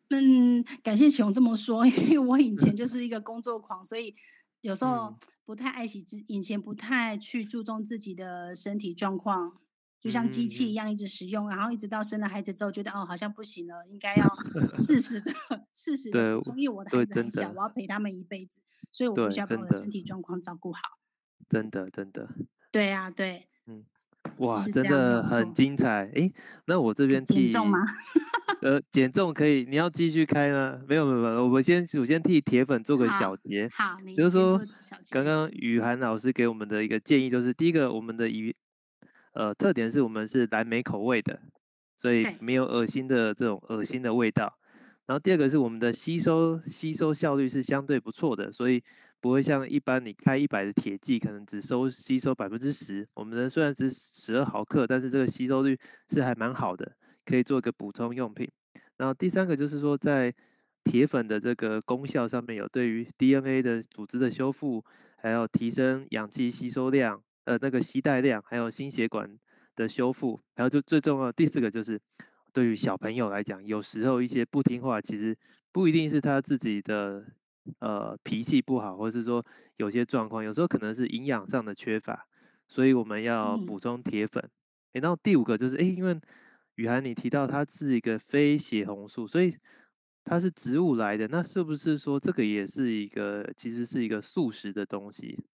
[0.09, 4.14] 嗯，感谢启宏这么说， 因为我以前就是一个工作狂，所以
[4.62, 9.59] 有时候不太爱惜自，以前不太去注重自己的身体状况。
[10.05, 14.31] 就像机器一样一直使用，嗯，然后一直到生了孩子之后，觉得哦好像不行了，应该要
[14.75, 15.33] 适时的
[15.73, 20.81] 适时的因为我的孩子很小，我要陪他们一辈子，所以我必须要把我的身体状况照顾好。
[21.49, 22.29] 真的真的。
[22.71, 23.49] 对啊，对。
[23.67, 23.83] 嗯，
[24.40, 26.12] 哇，真的很精彩。
[26.14, 26.31] 哎，
[26.67, 27.79] 那我这边替减重吗？
[28.61, 30.79] 呃，减重可以，你要继续开吗？
[30.87, 33.71] 没有没有没有，我们先首先替铁粉做个小结。
[33.73, 34.61] 好，就是说
[35.09, 38.55] 刚刚雨涵老师给我们的一个建议，就是第一个，我们的鱼。
[39.35, 41.40] 呃，特点是我们是蓝莓口味的，
[41.97, 44.57] 所以没有恶心的这种恶心的味道。
[45.07, 48.83] 然后第二个是我们的吸收吸收效率是相对不错的，所以
[49.20, 53.07] 不会像一般你开一百的铁剂，可能只收吸收百分之十。
[53.14, 58.51] 我们的虽然只十二毫克，但是这个吸收率是还蛮好的，可以做一个补充用品。
[58.97, 60.33] 然后第三个就是说，在
[60.85, 64.85] 铁粉的这个功效上面有对于 DNA 的组织的修复，
[65.16, 67.23] 还有提升氧气吸收量。
[67.44, 69.38] 呃，那个吸带量，还有心血管
[69.76, 72.00] 的修复，还有就最重要的第四个就是
[72.52, 75.37] 对于小朋友来讲，有时候一些不听话，其实
[75.72, 77.26] 不一定是他自己的
[77.80, 79.44] 呃脾气不好，或者是说
[79.76, 82.26] 有些状况，有时候可能是营养上的缺乏，
[82.68, 84.50] 所以我们要补充铁粉。
[84.92, 86.20] 哎、嗯，然后第五个就是，哎，因为
[86.76, 89.57] 雨涵你提到它是一个非血红素，所以
[90.24, 95.44] 它是植物来的，那是不是说这个也是一个其实是一个素食的东西？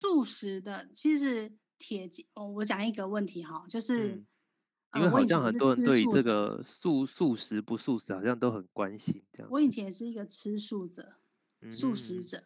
[0.00, 4.26] 素食的其实铁哦，我讲一个问题哈，就是、嗯、
[4.96, 9.48] 因为好像很多人对这个素素食不素食好像都很关心这样。
[9.50, 11.20] 我以前也是一个吃素者，
[11.70, 12.44] 素食者。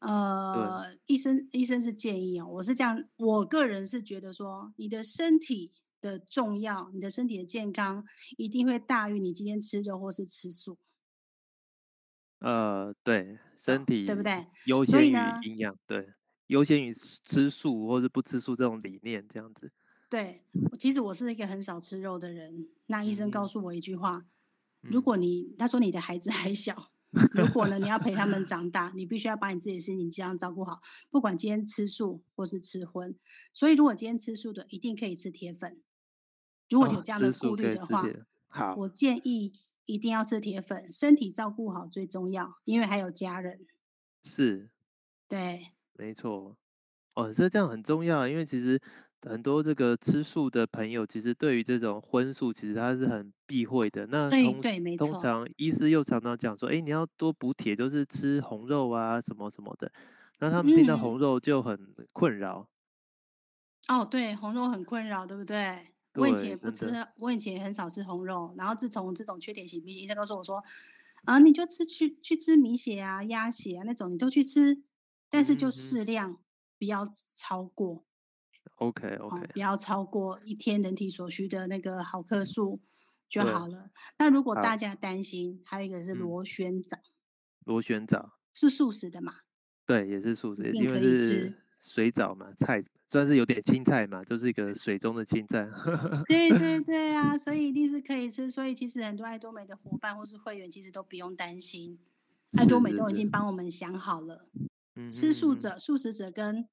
[0.00, 8.04] 嗯、呃，医生医生是建议哦，我是这样，我个人是觉得说，你的身体的重要，你的身体的健康
[8.36, 10.78] 一定会大于你今天吃肉或是吃素。
[12.40, 14.46] 呃，对，身体、哦、对不对？
[14.66, 16.12] 优先于营养，对。
[16.48, 19.72] 优先于吃素或是不吃素这种理念，这样子。
[20.10, 20.44] 对，
[20.78, 22.68] 其实我是一个很少吃肉的人。
[22.86, 24.26] 那医生告诉我一句话：
[24.82, 26.90] 嗯、如果你他说你的孩子还小，
[27.32, 30.80] 如果呢你要陪他们长大，你必须要把你自己的身体这样照顾好。
[31.10, 33.16] 不管今天吃素或是吃荤，
[33.52, 35.80] 所以如果今天吃素的，一定可以吃铁粉。
[36.68, 38.12] 如果有这样的顾虑的话，哦、
[38.48, 39.52] 好，我建议
[39.86, 43.66] 一定要吃铁粉，身体照顾好最重要，因为还有家人。
[44.22, 44.70] 是，
[45.26, 45.73] 对。
[45.96, 46.56] 没错，
[47.14, 48.80] 哦，这这样很重要，因为其实
[49.22, 54.06] 很多这个吃素的朋友，其实对于这种荤素，其实他是很避讳的。
[54.08, 54.60] 那通
[54.96, 59.90] 通常医师又常常讲说，哎，你要多补铁，都是吃红肉啊，什么什么的。
[60.40, 61.78] 那他们听到红肉就很
[62.12, 62.68] 困扰。
[63.88, 65.86] 嗯、哦，对，红肉很困扰，对不对？
[66.14, 66.86] 我以前也不吃，
[67.18, 68.54] 我以前也很少吃红肉。
[68.58, 70.62] 然后自从这种缺铁性鼻医生告诉我说，
[71.24, 74.82] 啊，你就吃去去吃米血啊、鸭血啊那种，你都去吃。
[75.34, 76.38] 但是就适量，嗯、
[76.78, 78.04] 不要超过。
[78.76, 82.80] OK OK，、哦、不要超过一天人体所需的那个毫克数
[83.28, 83.90] 就好了。
[84.16, 86.98] 那如果大家担心，还有一个是螺旋藻。
[87.64, 89.38] 螺旋藻是素食的嘛？
[89.84, 95.68] 对，也是素食，因为是水藻嘛，菜算是有点青菜嘛，就是一个水中的青菜。
[96.28, 98.48] 对对 对啊，所以一定是可以吃。
[98.48, 101.98] 所以其实很多爱多美的伙伴或是会员，其实都不用担心，
[102.52, 104.48] 爱多美都已经帮我们想好了。
[105.10, 106.68] 吃素者、素食者跟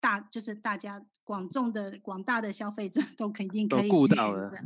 [0.00, 4.58] 大就是大家广众的广大的消费者 都肯定可以去选择，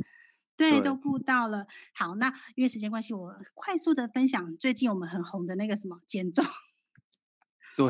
[0.57, 1.65] 对，都顾到了。
[1.93, 6.43] 好，那因为时间关系，我快速的分享最近我们很红的那个什么减重。
[7.77, 7.87] 对，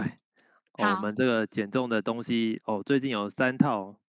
[0.74, 4.00] 哦、我们这个减重的东西哦，最近有三套。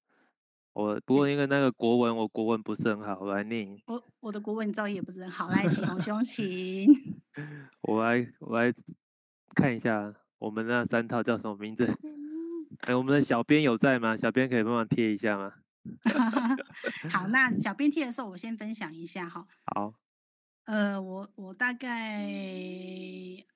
[0.72, 3.80] 我不过因为那个国文，我国文不是很好，我来念。
[3.86, 6.86] 我我的国文造诣也不是很好，来，请红兄， 请。
[7.80, 8.74] 我来我来
[9.54, 10.14] 看一下。
[10.40, 11.86] 我们那三套叫什么名字？
[12.88, 14.16] 哎，我们的小编有在吗？
[14.16, 15.52] 小编可以帮忙贴一下吗？
[17.10, 19.46] 好，那 小编贴的时候，我先分享一下哈。
[19.66, 19.94] 好。
[20.64, 22.30] 呃，我我大概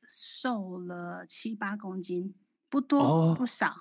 [0.08, 2.34] 瘦了七八公斤，
[2.68, 3.74] 不多、哦、不少，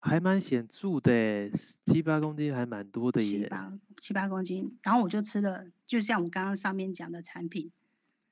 [0.00, 1.50] 还蛮显著的，
[1.86, 3.44] 七八公斤还蛮多的耶。
[3.44, 7.72] 七八七八公斤，然后我就吃了，就像我刚刚上面讲的产品。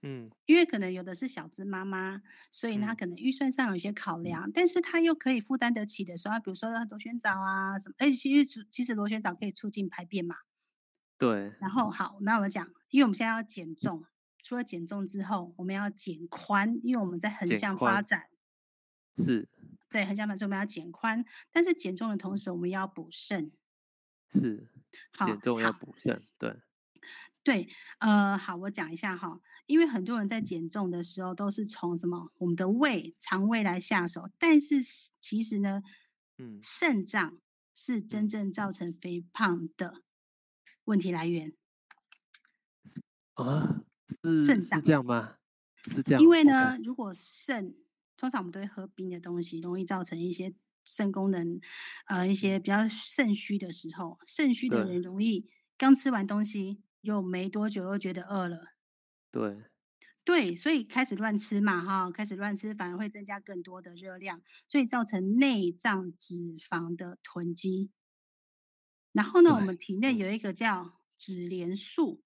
[0.02, 10.36] 嗯，因为可能有的是小资妈妈，所以她可能预算上有些考量，嗯、但是她又可以负担得起的时候，比如说螺旋藻啊什么，哎，其实其实螺旋藻可以促进排便嘛。
[11.18, 11.52] 对。
[11.60, 14.06] 然后好，那我们讲，因为我们现在要减重，
[14.42, 18.28] 除了减重之后，我们要减宽，因为我们在横向发展。
[19.16, 19.48] 是。
[19.90, 23.52] 对，横向发展，我们要减宽，但是减重的同时，我们要补肾。
[24.30, 24.66] 是。
[25.26, 26.56] 减重要补肾，对。
[27.42, 34.82] 对，呃，好，我讲一下哈，因为很多人在减重的时候都是从什么我们的胃、肠胃来下手，但是
[35.20, 35.82] 其实呢，
[36.38, 37.38] 嗯，肾脏
[37.74, 40.02] 是真正造成肥胖的
[40.84, 41.54] 问题来源
[43.34, 43.84] 啊，
[44.22, 45.36] 是肾脏是这样吗？
[45.84, 47.74] 是这样，因为呢如果肾
[48.16, 50.52] 通常我们都会喝冰的东西，容易造成一些
[50.84, 51.60] 肾功能，
[52.06, 56.82] 呃，一些比较肾虚的时候，肾虚的人容易刚吃完东西。
[57.02, 58.74] 又没多久又觉得饿了，
[59.30, 59.62] 对，
[60.24, 67.90] 对，所以开始乱吃嘛，哈，开始乱吃反而会增加更多的热量，所以造成内脏脂肪的囤积。
[69.12, 72.22] 然后呢，我们体内有一个叫脂联素，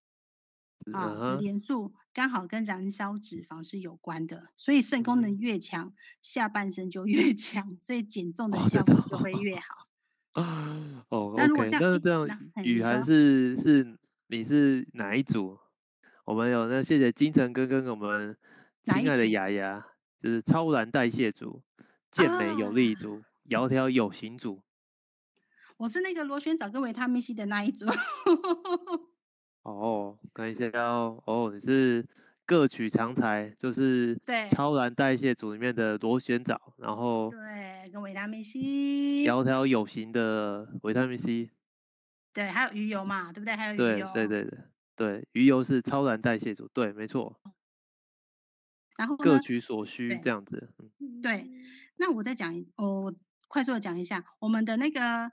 [0.92, 9.88] 啊，脂联素刚好跟燃烧脂肪是有关的，所以肾功能越强，嗯、下半身就越 强，所以减重的效果就会越好。
[10.42, 13.98] 哦，那如果像那这样，雨涵是是。
[14.26, 15.58] 你是哪一组？
[16.24, 18.34] 我们有那谢谢金城哥跟我们
[18.82, 19.86] 亲爱的雅雅，
[20.22, 21.60] 就是超燃代谢组、
[22.10, 24.62] 健美有力组、窈窕有型组。
[25.76, 27.84] 我是那个螺旋藻跟维他命 C 的那一组。
[29.64, 32.06] 哦，看一下哦，哦，你是
[32.46, 38.58] 各取长才，就是对超燃代谢组里面的螺旋藻，然后对，跟维他命 C，
[39.26, 41.50] 窈窕有型的维他命 C，
[42.32, 43.54] 对，还有鱼油嘛，对不对？
[43.54, 44.58] 还有鱼油，对对对对，
[44.96, 47.40] 对，鱼油是超燃代谢组，对，没错。
[48.96, 50.72] 然后各取所需这样子，
[51.22, 51.50] 对。
[51.96, 53.14] 那我再讲，我
[53.48, 55.32] 快速的讲一下，我们的那个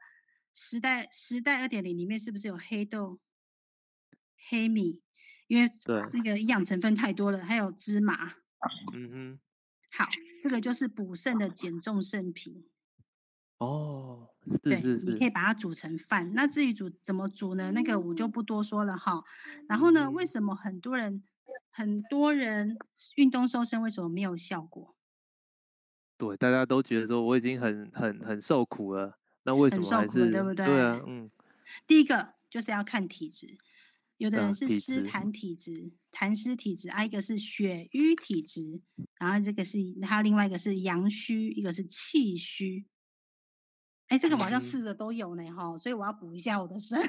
[0.54, 3.20] 时代时代二点零里面是不是有黑豆、
[4.50, 5.04] 黑米？
[5.48, 5.70] 因为
[6.14, 8.36] 那个营养成分太多了，还有芝麻。
[8.94, 9.40] 嗯哼。
[9.92, 10.08] 好，
[10.42, 12.70] 这个就是补肾的减重圣品。
[13.58, 14.31] 哦，
[14.64, 15.12] 是是是。
[15.12, 16.34] 你可以把它煮成饭。
[16.34, 17.72] 那至于煮怎么煮呢？
[17.74, 19.24] 那个我就不多说了哈。
[19.68, 21.24] 然后呢，为什么很多人？
[21.74, 22.78] 很多人
[23.16, 24.94] 运动瘦身为什么没有效果？
[26.18, 30.08] 对，大家都觉得说我已经很很很受苦了，那为什么还是？
[30.08, 30.66] 很受苦，对不对？
[30.66, 31.32] 对啊，嗯。
[31.88, 33.58] 第一个就是要看体质，
[34.18, 38.82] 有的人是湿痰体质，痰湿体质，啊，一个是血瘀体质，
[39.18, 42.86] 然后这个是还有另外一个是阳虚，一个是气虚。
[44.12, 47.00] 哎，这个好像四个都有呢，哈、嗯，所以我要补一下我的肾。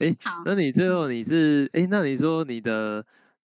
[0.00, 3.06] 哎，好，那你最后你是哎，那你说你的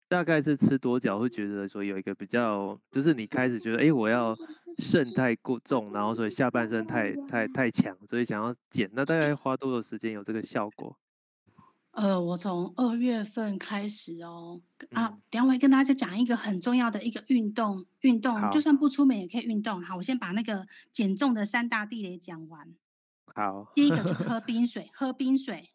[0.08, 4.38] 大概是吃多久会觉得说有一个比较，就是你开始觉得哎，我要
[4.78, 10.96] 肾太过重，然后所以下半身太太太强，所以想要减，那大概花多少时间有这个效果？
[11.96, 19.82] 呃，我从二月份开始哦，啊，等下我会跟大家讲一个很重要的一个运动，运动就算不出门也可以运动。
[19.82, 22.76] 好，我先把那个减重的三大地雷讲完。
[23.34, 25.72] 好，第一个就是喝冰水，喝冰水。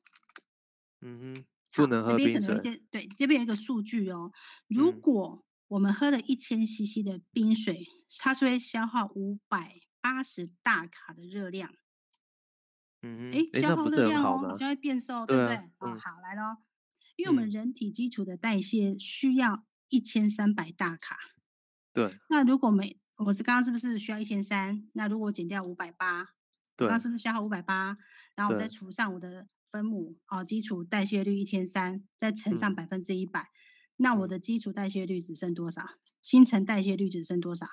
[1.00, 2.34] 嗯哼，不能喝冰水。
[2.34, 4.30] 这边可能有一些，对，这边有一个数据哦，
[4.68, 11.72] 如果我们喝了一千 CC 的冰水，它是会消耗五百八十大卡的热量。
[13.02, 15.56] 嗯哎，消耗热量哦，好像会变瘦，对不对？
[15.78, 16.58] 哦，好，来喽。
[17.16, 21.18] 因为我们人体基础的代谢需要一千三百大卡。
[21.92, 22.18] 对。
[22.28, 24.88] 那如果每，我是刚刚是不是需要一千三？
[24.94, 26.30] 那如果减掉五百八，
[26.76, 27.98] 刚刚是不是消耗五百八？
[28.34, 33.50] 然后我再除上我的分母，哦，基础代谢率一千三，再乘上百分之一百，
[33.96, 35.98] 那我的基础代谢率只剩多少？
[36.22, 37.66] 新陈代谢率只剩多少？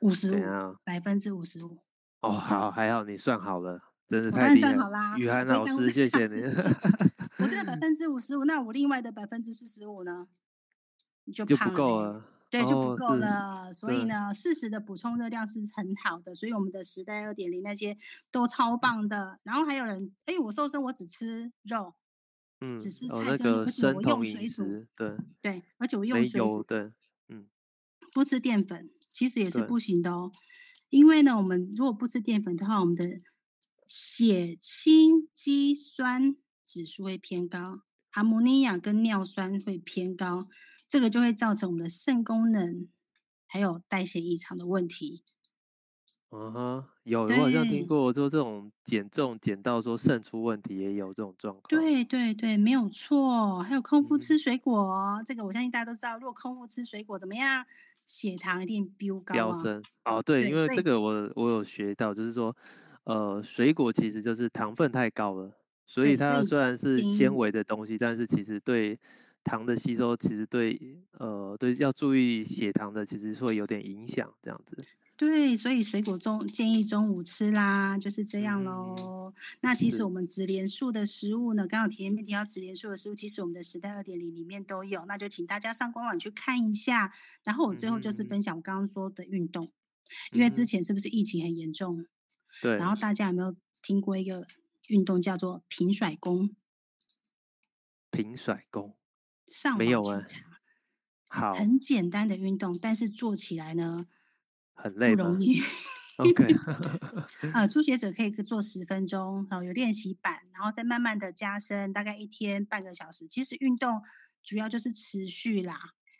[0.00, 1.78] 五十五，百分之五十五。
[2.20, 5.18] 哦，好，还好你算好了，真是太厉害了。
[5.18, 6.42] 雨涵老师，谢谢你。
[7.38, 10.26] 我这个百 分之五十五，那我另外的百分之四十五呢？
[11.24, 12.24] 你就就不够了。
[12.50, 13.72] 对，就不够了。
[13.72, 16.34] 所以呢，适时的补充热量是很好的。
[16.34, 17.96] 所以我们的时代二点零那些
[18.32, 19.38] 都超棒的。
[19.42, 21.94] 然后还有人，哎，我瘦身我只吃肉，
[22.60, 26.90] 嗯，只吃菜跟肉，而且我用水煮，对对，而且我用水煮，对，
[27.28, 27.46] 嗯，
[28.12, 30.32] 不吃淀粉，其实也是不行的哦。
[30.90, 33.20] 因为呢，我们如果不吃淀粉的话，我们的
[33.86, 40.48] 血清肌酸指数会偏高，阿摩尼亚跟尿酸会偏高，
[40.88, 42.88] 这个就会造成我们的肾功能
[43.46, 45.24] 还有代谢异常的问题。
[46.30, 51.64] 嗯哼，有，我好像听过说这种减重减到说肾出问题也有这种状况。
[51.68, 53.62] 对对对，没有错。
[53.62, 56.18] 还有空腹吃水果，这个我相信大家都知道。
[56.18, 57.64] 如果空腹吃水果怎么样？
[58.08, 62.56] 血糖一定飙高，飙升哦，对，对，因为这个我我有学到，就是说，
[63.04, 65.52] 呃，水果其实就是糖分太高了，
[65.86, 68.98] 所以它虽然是纤维的东西，但是其实对
[69.44, 74.86] 糖的吸收，其实对呃对要注意血糖的，其实会有点影响，这样子。
[75.18, 78.94] 对，所以水果中建议中午吃啦，就是这样喽。
[79.00, 87.12] 嗯、那其实我们脂连素的食物呢，刚好前面提到脂连素的食物，其实我们的时代二点零里面都有，那就请大家上官网去看一下。
[87.42, 92.06] 然后我最后就是分享我刚刚说的运动，嗯、因为之前是不是疫情很严重？
[92.62, 92.76] 对。
[92.76, 94.46] 然后大家有没有听过一个
[94.86, 96.54] 运动叫做平甩功？
[98.12, 98.96] 平甩功？
[99.48, 100.60] 上网去查。
[101.26, 101.52] 好。
[101.54, 104.06] 很简单的运动，但是做起来呢？
[104.82, 105.60] 很累，不容易。
[106.18, 106.44] OK，
[107.54, 113.28] 呃，初学者可以做十分钟，然后有练习板，然后再慢慢的加深，大概一天半个小时。
[113.28, 114.02] 其实运动
[114.42, 115.78] 主要就是持续啦，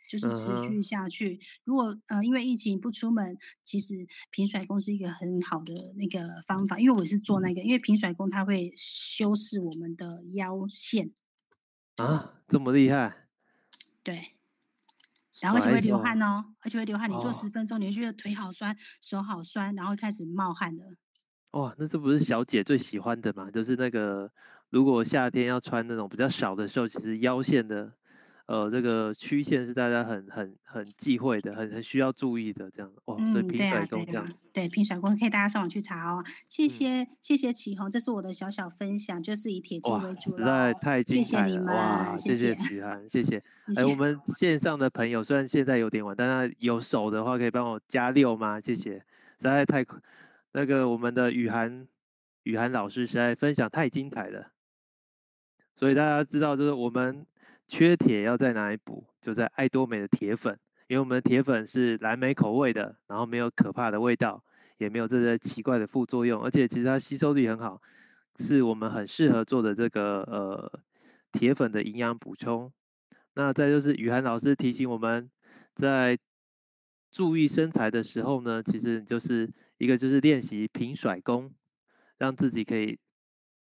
[0.09, 1.35] 就是持续下去。
[1.35, 1.43] Uh -huh.
[1.65, 6.79] 如果呃因为疫情不出门，其实平甩功是一个很好的那个方法。
[6.79, 11.11] 因为我是做那个，因为平甩功它会修饰我们的腰线。
[11.97, 13.27] 啊，这么厉害？
[14.01, 14.38] 对。
[15.41, 17.09] 然后而且会流汗哦，而且会流汗。
[17.09, 20.83] 你做十分钟，你会觉得腿好酸，手好酸，然后开始冒汗了。
[21.51, 23.49] 哇，那这不是小姐最喜欢的嘛？
[23.49, 24.31] 就是那个
[24.69, 27.93] 如果夏天要穿那种比较少的时候，其实腰线的
[28.49, 32.91] 呃这个曲线是大家很很很忌讳的，很很需要注意的这样。
[33.05, 34.25] 哦，所以平甩功这样。
[34.27, 36.23] 嗯、对、啊，平甩功可以大家上网去查哦。
[36.47, 40.37] 谢谢、嗯、谢谢启宏，这是我的小小分享，就是以铁击为主了。
[40.39, 43.43] 实在太精彩了，谢谢你们，哇，谢谢启涵，谢 谢。
[43.75, 48.59] 哎，我们线上的朋友虽然现在有点晚，但是有手的话可以帮我加六吗？
[48.59, 49.03] 谢谢，实
[49.43, 49.85] 在太
[50.53, 51.87] 那个我们的雨涵
[52.41, 54.47] 雨涵老师实在分享太精彩了，
[55.75, 57.27] 所以大家知道就是我们
[57.69, 59.05] 缺铁要在哪里补？
[59.21, 64.43] 就在爱多美的铁粉，因为我们的铁粉是蓝莓口味的，然后没有可怕的味道，
[64.77, 67.81] 也没有这些奇怪的副作用，而且其实它吸收率很好，
[68.39, 70.79] 是我们很适合做的这个呃
[71.31, 72.73] 铁粉的营养补充。
[73.35, 75.29] 那再就是雨涵老师提醒我们，
[75.75, 76.17] 在
[77.11, 81.53] 注意身材的时候呢，其实就是一个就是练习平甩功，
[82.17, 82.99] 让自己可以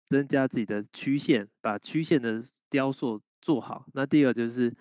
[0.08, 3.86] 增加自己的曲线，把曲线的雕塑做好。
[3.94, 4.76] 那第二就是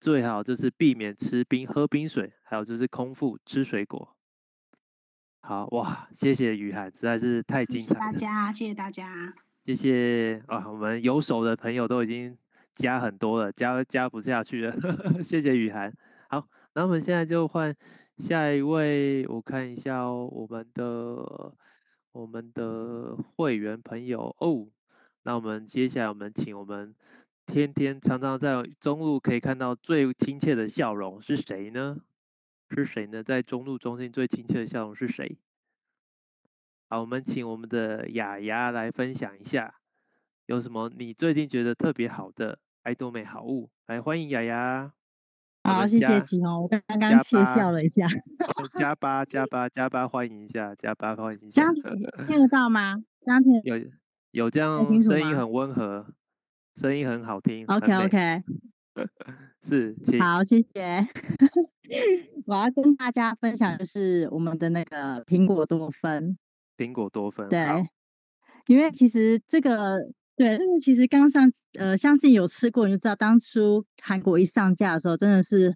[0.00, 4.16] 最好就是避免吃冰、喝冰水，还有就是空腹吃水果。
[5.40, 8.00] 好哇，谢谢雨涵，实在是太精彩了。
[8.00, 9.34] 谢谢大家，谢谢大家，
[9.64, 12.36] 谢谢啊，我们有手的朋友都已经。
[12.74, 14.74] 加很多了，加加不下去了，
[15.22, 15.92] 谢谢雨涵。
[16.30, 17.76] 好，那我们现在就换
[18.16, 21.54] 下一位，我看一下哦，我们的
[22.12, 24.68] 我们的会员朋友哦。
[25.22, 26.94] 那我们接下来我们请我们
[27.52, 31.98] 天天常常在中路可以看到最亲切的笑容是谁呢？
[32.70, 33.22] 是谁呢？
[33.22, 35.36] 在中路中心最亲切的笑容是谁？
[36.88, 39.74] 好，我们请我们的雅雅来分享一下。
[40.46, 43.68] 有什么你最近觉得特别好的爱多美好物？
[43.86, 44.94] 来欢迎雅雅。
[45.64, 48.06] 好，谢谢启宏，我刚刚窃笑了一下。
[48.76, 51.70] 加八加八加八，欢迎一下，加八欢迎一下。
[52.26, 53.04] 听得到吗？
[53.44, 53.90] 听有
[54.30, 56.06] 有这样声音很温和，
[56.76, 57.64] 声音很好听。
[57.66, 58.42] OK OK，
[59.62, 61.06] 是，好，谢谢。
[62.46, 66.36] 我要跟大家分享的是我们的那个苹果多酚。
[66.76, 67.86] 苹果多酚，对，
[68.66, 69.98] 因为其实这个。
[70.34, 75.74] 对，这个其实刚上，呃，相信有吃过你就知道，当初韩国一上架的时候，真的是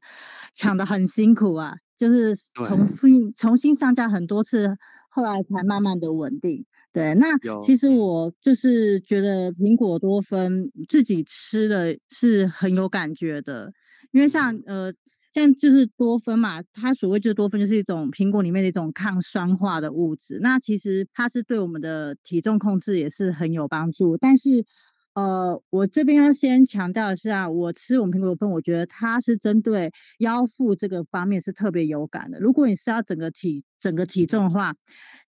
[0.55, 4.79] 抢的很辛苦啊，就是重复重新上架很多次，
[5.11, 6.65] 后来才慢慢的稳定。
[6.97, 7.27] 对，那
[7.61, 13.71] 其实我就是觉得苹果多酚自己吃了是很有感觉的，
[14.13, 14.93] 因为像呃。
[15.35, 20.39] 像就是多酚嘛，它所谓就是多酚，就是一种苹果里面的一种抗酸化的物质。
[20.41, 24.17] 那其实它是对我们的体重控制也是很有帮助。
[24.17, 24.65] 但是，
[25.13, 32.41] 呃，我这边要先强调的是啊，我吃我们苹果多芬，我觉得它是针对腰腹这个方面是特别有感的。
[32.41, 34.73] 如果你是要整个体整个体重的话，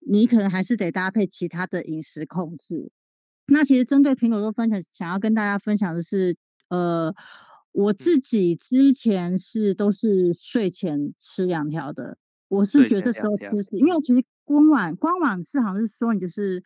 [0.06, 2.92] 你可能还是得搭配其他的饮食控制。
[3.48, 6.38] 那其实针对苹果多分享想要跟大家分享的是，
[6.70, 7.14] 呃。
[7.78, 16.64] 我自己之前是都是睡前吃两条的，我是觉得这时候吃是，因为其实官网官网是好像是说你就是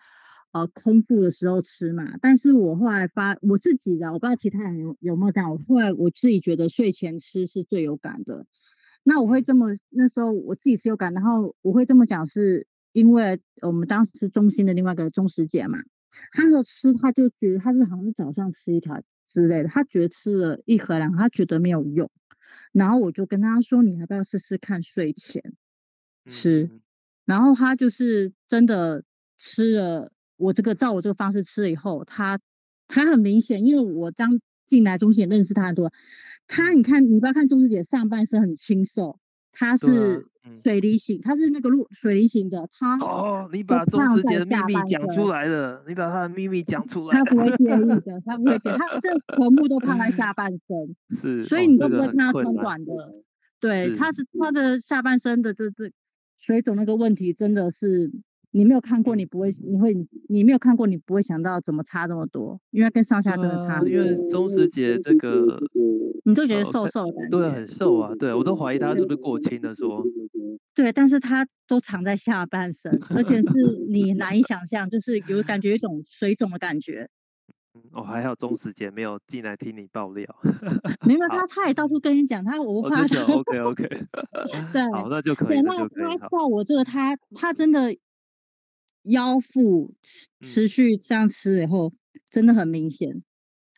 [0.52, 8.46] 呃空腹的时候吃嘛，但是我后来发我自己的，我不知道其他人有有没有这样，我后来我自己觉得睡前吃是最有感的。
[9.02, 15.80] 那我会这么那时候我自己是有感，然后我会这么讲，是因为我们当时中心的另外一个钟师姐嘛，
[16.32, 19.02] 她说吃她就觉得她是好像是早上吃一条。
[19.32, 22.10] 之类的，她觉得吃了一盒两盒，她觉得没有用，
[22.72, 25.54] 然后我就跟她说：“你要不要试试看睡前
[26.26, 26.82] 吃？”嗯、
[27.26, 29.04] 然后她就是真的
[29.38, 32.40] 吃了，我这个照我这个方式吃了以后，她
[32.88, 35.94] 她很明显，因为我刚进来中心也认识她很多，
[36.48, 39.20] 她你看，你不要看钟师姐上半身很清瘦，
[39.52, 40.26] 她是。
[40.56, 50.60] 水梨型，它是那个路水梨型的，它哦，你把钟师姐的秘密讲出来了，你把他的秘密讲出来了，他不会介意的， 他不会介意，他这全部都趴在下半身，
[51.16, 52.94] 是，所以你都不会看他穿短的，
[53.60, 54.26] 对，他是。
[54.40, 55.92] 他的下半身的这这
[56.40, 58.12] 水肿那个问题真的是。
[58.52, 59.96] 你没有看过，你不会，你会，
[60.28, 63.80] 你没有看过，你不会想到怎么差这么多，因为跟上下真的差。
[63.82, 65.60] 因为钟师姐这个，
[66.26, 70.04] 你都觉得瘦瘦的对，很瘦啊，对我都怀疑他是不是过轻的说。
[70.74, 73.50] 对，但是他都藏在下半身，而且是
[73.90, 77.08] 你难以想象，就是有感觉一种水肿的感觉。
[77.94, 80.26] 哦，还好钟师姐没有进来听你爆料。
[81.06, 83.04] 没有，他他也到处跟你讲，他我怕。
[83.04, 83.88] OK OK。
[84.74, 85.62] 对，好，那就可以。
[85.62, 87.96] 那他到我这个，他他真的。
[89.04, 89.94] 腰腹
[90.42, 93.24] 持续这样吃以后，嗯、真的很明显，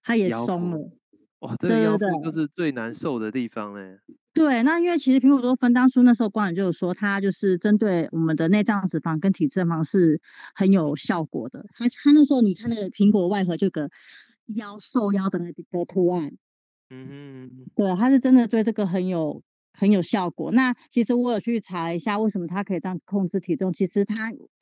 [0.04, 0.92] 它也松了。
[1.40, 4.00] 哇，这个腰腹就是最难受的地方嘞。
[4.34, 10.22] 对，那因为其实苹果多酚当初那时候官网就有说，它就是针对我们的内脏脂肪跟体脂肪是
[10.56, 11.66] 很有效果的。
[11.74, 13.90] 它它那时候你看那个苹果外盒，就个
[14.56, 16.38] 腰瘦腰的那个图案，
[16.90, 19.44] 嗯哼，对，它是真的对这个很有
[19.74, 20.52] 很有效果。
[20.52, 23.72] 那其实我有去查一下，为什么它可以这样控制体重？
[23.74, 24.16] 其实它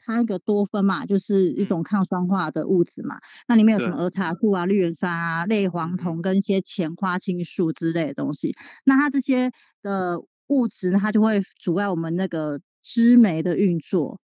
[0.05, 3.15] 它那个多酚嘛，就是一种抗酸化的物质嘛。
[3.15, 8.55] 嗯、那里面有什么儿茶素啊、绿原酸啊、类黄酮跟一些前花青素之类的东西。
[8.85, 9.51] 那它这些
[9.81, 14.19] 的物质，它就会阻碍我们那个脂酶的运作。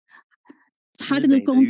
[1.04, 1.64] 它这个功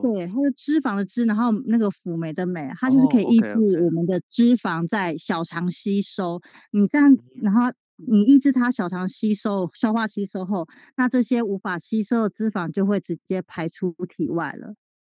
[0.00, 6.24] 对，它的脂肪的脂，然后那个辅酶的酶，它就是可以抑制我们的脂肪在小肠吸收。
[6.24, 6.80] Oh, okay, okay.
[6.80, 7.70] 你这样，然后
[8.06, 14.74] 你抑制它小肠吸收、消化吸收后，那这些无法吸收的脂肪就会直接排出体外了，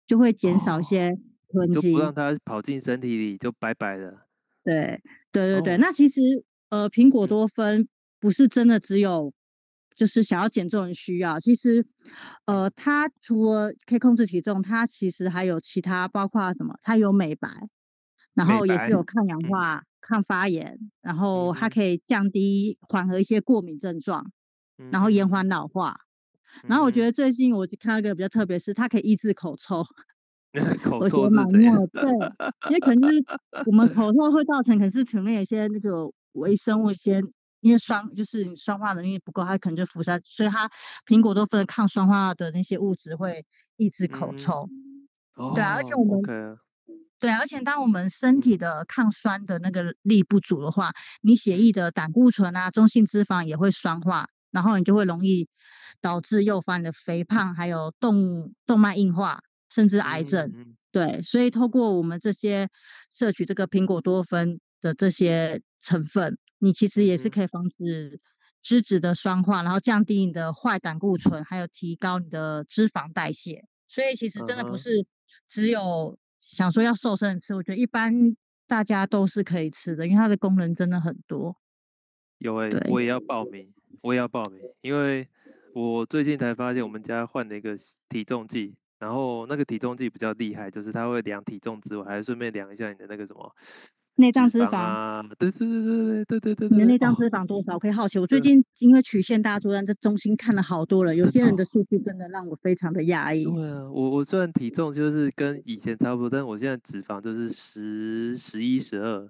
[0.08, 1.18] 就会减少一些
[1.50, 4.28] 囤积，oh, 就不让它跑进身体里，就拜拜了。
[4.64, 5.02] 对，
[5.32, 5.74] 对对对。
[5.74, 5.82] Oh.
[5.82, 6.22] 那其实
[6.70, 7.88] 呃，苹果多酚
[8.20, 9.34] 不是真的只有。
[9.94, 11.86] 就是想要减重的需要，其实，
[12.46, 16.74] 呃，它除了可以控制体重，它其实还有其他，包括什么？
[16.82, 17.50] 它有美白，
[18.34, 24.32] 然后也是有抗氧化、嗯、抗发炎，然后它可以降低、缓和一些过敏症状，
[24.78, 26.00] 嗯、然后延缓老化。
[26.64, 29.86] 嗯、然后我觉得最近我就看到一个比较特别，是它可以抑制口臭。
[30.84, 32.12] 口臭是蛮妙的，对，
[32.70, 33.24] 因为可能就是
[33.66, 37.24] 我们口 臭会造成，可能是体内有些那个微生物先。
[37.62, 40.68] 因为酸就是你酸化能力不够，它可能就腐蚀，所以它
[41.06, 43.46] 苹果都分抗酸化的那些物质会
[43.78, 44.68] 抑制口臭。
[45.38, 46.20] 嗯、对啊，而且我们、
[47.22, 50.92] 对啊，而且当我们身体的抗酸的那个力不足的话，
[51.22, 55.48] 你血液的胆固醇啊、中性脂肪也会酸化，然后你就会容易
[56.02, 60.52] 导致诱发你的肥胖，还有动动脉硬化，甚至癌症。
[60.56, 62.68] 嗯、对，所以透过我们这些
[63.12, 66.40] 摄取这个苹果多酚的这些成分。
[66.58, 68.20] 你其实也是可以防止
[68.64, 73.64] 脂质的酸化，然后降低你的坏胆固醇，还有提高你的脂肪代谢。
[73.88, 75.06] 所以其实真的不是
[75.48, 78.36] 只有想说要瘦身吃，我觉得一般
[78.68, 81.56] 大家都是可以吃的，因为它的功能真的很多。
[82.40, 83.72] 有哎、欸，我也要报名，
[84.02, 85.28] 我也要报名，因为
[85.74, 87.78] 我最近才发现我们家换了一个
[88.10, 93.56] 体重计，然后那个体重计比较厉害，就是它会量体重之外，还顺便量一下你的那个什么。
[94.16, 96.70] 内脏脂肪，对对对对对对对对。
[96.70, 97.74] 你的内脏脂肪多少？
[97.74, 98.20] 我可以好奇。
[98.20, 103.46] 我最近因为曲线大作战这中心看了好多了，有些人的数据真的让我非常的讶异。
[103.46, 109.28] 对啊，我我虽然体重就是跟以前差不多，但是我现在脂肪就是十十一十二。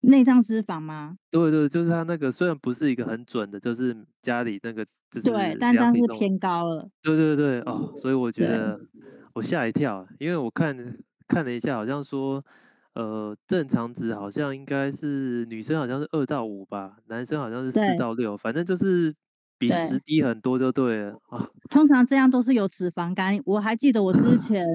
[0.00, 1.16] 内脏脂肪吗？
[1.30, 6.88] 对对，就是它那个虽然不是一个很准的，就是家里那个就是对，但但是偏高了。
[7.02, 8.80] 对对对哦，所以我觉得
[9.34, 10.96] 我吓一跳，因为我看
[11.28, 12.44] 看了一下，好像说。
[12.98, 19.14] 呃，正常值好像应该是女生好像是二到五吧，男生好像是四到六，反正就是
[19.56, 21.48] 比十低很多就对了啊。
[21.70, 23.40] 通常这样都是有脂肪肝。
[23.44, 24.66] 我还记得我之 前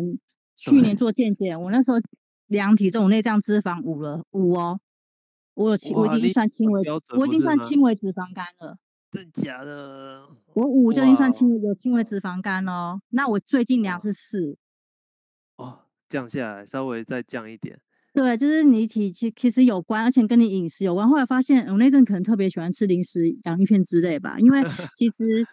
[0.55, 1.97] 去年做健检，我那时候
[2.47, 4.79] 量体重，我内脏脂肪五了五哦，
[5.55, 6.81] 我有轻，我已经算轻微，
[7.17, 8.77] 我已经算轻微脂肪肝了。
[9.11, 10.29] 真假的？
[10.53, 13.01] 我五就已经算轻微有轻微脂肪肝哦。
[13.09, 14.55] 那我最近量是四。
[15.57, 17.81] 哦，降下来，稍微再降一点。
[18.13, 21.09] 对，就是你体其其实有关，而且跟你饮食有关。
[21.09, 24.61] 后来发现我那阵可能特别喜欢吃零食、洋芋片之类吧，因为
[24.95, 25.45] 其实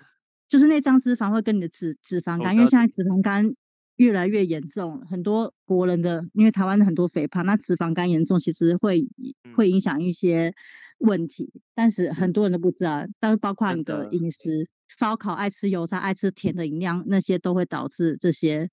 [0.46, 3.54] 就是内脏脂肪会跟你的脂脂肪肝，因为现在脂肪肝
[3.96, 9.08] 越来越严重，很多国人的因为台湾的很多肥胖，那脂肪肝严重其实会
[9.56, 10.52] 会影响一些
[10.98, 12.30] 问题，但是很。
[12.30, 14.06] 多人都不知道，但是包括你的。
[14.12, 18.68] 饮食，烧烤爱吃油炸、爱吃甜的饮料，那些都会导致这些。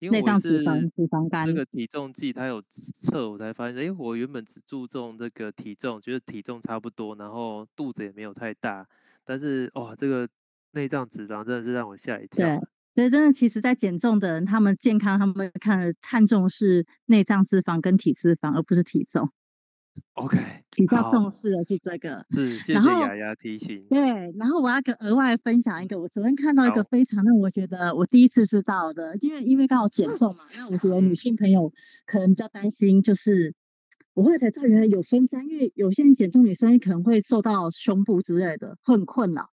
[0.00, 8.86] 内脏脂肪、脂肪肝，那个体重计它有测，我才发现，哎，我原本只注重这个体重，觉得体重差不多，然后肚子也没有太大，
[9.24, 10.28] 但是哇，这个
[10.72, 12.54] 内脏脂肪真的是让我吓一跳。
[12.54, 12.58] 对，
[12.94, 19.30] 所以真的，其实，在减重的人，他们健康，他们看的看重是内脏脂肪跟体脂肪，而不是体重。
[20.14, 20.38] OK，
[20.70, 23.86] 比较重视的是这个，是谢谢雅雅提醒。
[23.88, 24.00] 对，
[24.36, 31.72] 然后我要跟额外分享一个，我昨天看到一个非常让我觉得我第一次知道的，因为因为刚好减重嘛，那我觉得女性朋友
[32.06, 33.54] 可能比较担心，就是
[34.14, 39.50] 我后来才知道原来有分散，因为有些人减重女生可能会受到胸部之类的会很困扰。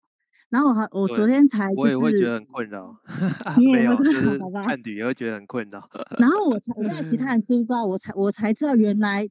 [0.49, 2.95] 然后我还我昨天才、就是，我也会觉得很困扰，
[3.57, 4.65] 你也会觉得好吧？
[4.67, 5.89] 看女也会觉得很困扰。
[6.19, 9.27] 然后我才，我问其他人知不知道，我才我才知道原来。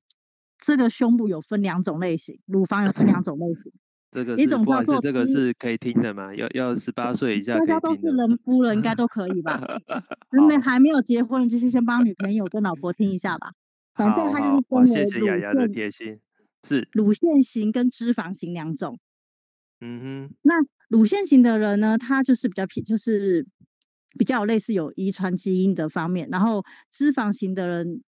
[0.65, 3.73] 这个胸部有分两种类型，乳房有分两 种类型。
[4.13, 6.35] 这个一种叫做这个是可以听的吗？
[6.37, 7.61] 要要十八岁以下以。
[7.61, 9.59] 大家都是人夫了，应该都可以吧？
[10.39, 13.53] 因为还没有结婚，就是先帮女朋友跟老婆听一下吧。
[13.95, 16.21] 反正它就是分为乳腺，谢谢雅雅的贴心。
[16.63, 18.99] 是乳腺型跟脂肪型两种。
[19.81, 20.35] 嗯哼。
[20.43, 20.55] 那
[20.91, 23.47] 乳腺型的人呢，他就是比较偏，就是
[24.19, 26.29] 比较类似有遗传基因的方面。
[26.31, 28.03] 然后脂肪型的人，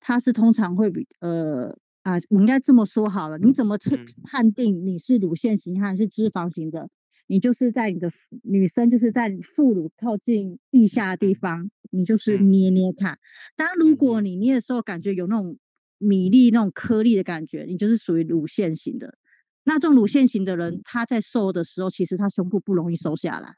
[0.00, 1.76] 他是通常会比呃。
[2.04, 6.88] 啊、呃，我应该这么说好了，你怎么判判定你是乳腺型还是脂肪型的？
[7.26, 8.10] 你就是在你的
[8.42, 13.18] 女生就是在副乳靠近腋下的地方，你就是捏捏看。
[13.56, 15.56] 当然，如果你捏的时候感觉有那种
[15.96, 19.16] 米粒那种颗粒的感觉，你就是属于乳腺型的。
[19.64, 23.54] 那这种乳腺型的人，他在瘦的时候，其实他胸部不容易瘦下来，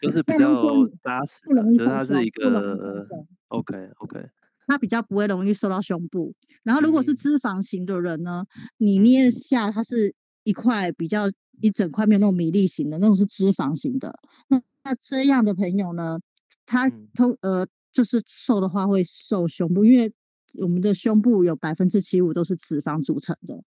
[0.00, 0.62] 就是比较
[1.02, 1.84] 扎实，不容易瘦。
[1.84, 3.08] 就是他是一个
[3.48, 4.20] OK OK，
[4.66, 6.34] 他比较不会容易瘦到胸部。
[6.62, 8.44] 然后，如果是脂肪型的人呢，
[8.76, 11.30] 你捏下它是一块比较
[11.60, 14.18] 一整块没有那种米粒型的，那种是脂肪型的。
[14.48, 16.18] 那那这样的朋友呢，
[16.66, 20.12] 他通呃就是瘦的话会瘦胸部，因为
[20.54, 23.62] 我们的胸部有百分之七五都是脂肪组成的。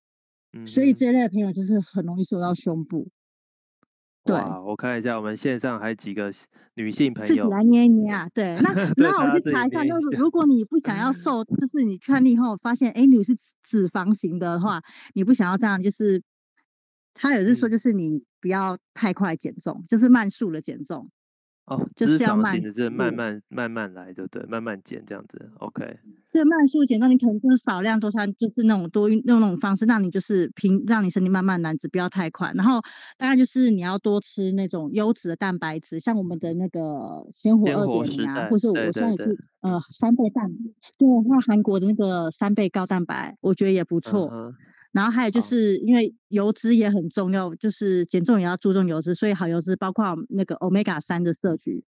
[0.65, 3.09] 所以这类的朋友就是很容易瘦到胸部。
[4.26, 6.32] 对，我看一下，我们线上还有几个
[6.76, 8.30] 女性朋友，自己来捏一捏啊。
[8.34, 14.82] 对，那那我去查一下，就是如果你不想要瘦，就是你看以后发现，哎，你是脂肪型的话，
[15.13, 16.24] 你不想要这样，就是
[17.13, 21.09] 他也是说，就是你不要太快减重，就是慢速的减重。
[21.66, 24.45] 哦，就是要慢，就是慢慢慢慢来，对不对？
[24.47, 25.97] 慢慢减这样子，OK。
[26.30, 32.51] 这慢速减那，你可能就是少量多餐，就是那种多用那种方式，让你就是平，让你身体慢慢燃脂，不要太快。
[32.55, 32.82] 然后
[33.18, 40.51] 大概就是你要多吃那种优质的蛋白质，像我们的那个鲜活二点零啊，或是我现在也是呃三倍蛋，
[40.97, 44.30] 对，那韩国的那个三倍高蛋白，我觉得也不错。
[44.34, 44.53] 嗯
[44.93, 51.83] 然后还有就是因为油脂也很重要，就是减重也要注重油脂，所以好油脂包括那个 Omega 三的摄取，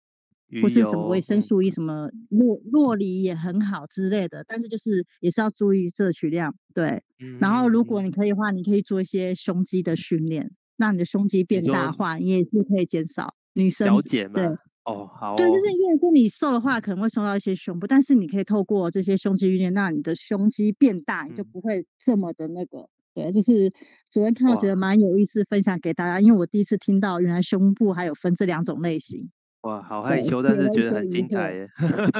[0.62, 7.02] 或是什么维生素 E 什么洛洛梨也很好之类的，但是就是也是要注意摄取量，对。
[7.40, 14.34] 然后如果你可以的话，你可以做一些胸肌的训练，让你的胸肌变大化，你也是可以减少女生小减嘛。
[14.34, 14.46] 对
[14.84, 15.36] 哦，好哦。
[15.36, 22.78] 对，就是因为说你瘦的话可能会瘦到一些胸部，但是你可以透过这些胸肌训练，让你的胸肌变大，你就不会这么的那个。
[22.78, 23.72] 嗯对，就是
[24.10, 26.20] 昨天看到觉得蛮有意思，分享给大家。
[26.20, 29.30] 因为我第一次听到，原来胸部还有分这两种类型。
[29.62, 31.70] 哇，好害羞，但是觉得很精彩耶。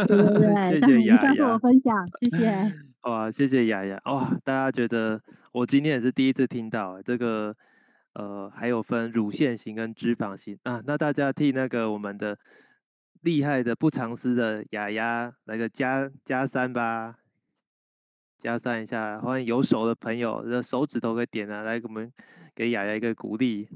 [0.06, 1.52] 对对对， 谢谢雅雅。
[1.52, 2.72] 我分享，谢谢。
[3.02, 4.00] 哇，谢谢雅雅。
[4.06, 5.20] 哇，大家觉得
[5.52, 7.54] 我今天也是第一次听到这个，
[8.14, 10.80] 呃，还有分乳腺型跟脂肪型啊。
[10.86, 12.38] 那大家替那个我们的
[13.20, 17.16] 厉害的不藏私的雅雅来个加加三吧。
[18.44, 22.12] 加上一下，欢迎有手的朋友，这手指头可以点啊，来给我们
[22.54, 23.66] 给雅雅一个鼓励。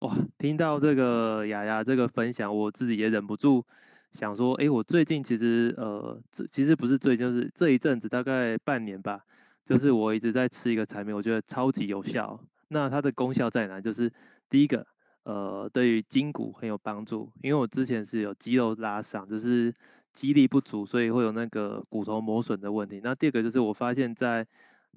[0.00, 3.64] 哇，听到这个雅雅这个分享，我自己也忍不住
[4.12, 9.22] 想说，哎，我最近其实呃，这其实不是最近，就是这一阵子大概半年吧，
[9.64, 12.44] 就是我一直在吃一个产品，我觉得超级有效。
[12.68, 13.80] 那它的功效在哪？
[13.80, 14.12] 就是
[14.50, 14.86] 第一个，
[15.22, 19.74] 呃，对于筋骨很有帮助，因为我之前是有肌肉拉伤，就是。
[20.18, 23.00] 肌力不足，所以会有那个骨头磨损的问题。
[23.04, 24.44] 那第二个就是我发现，在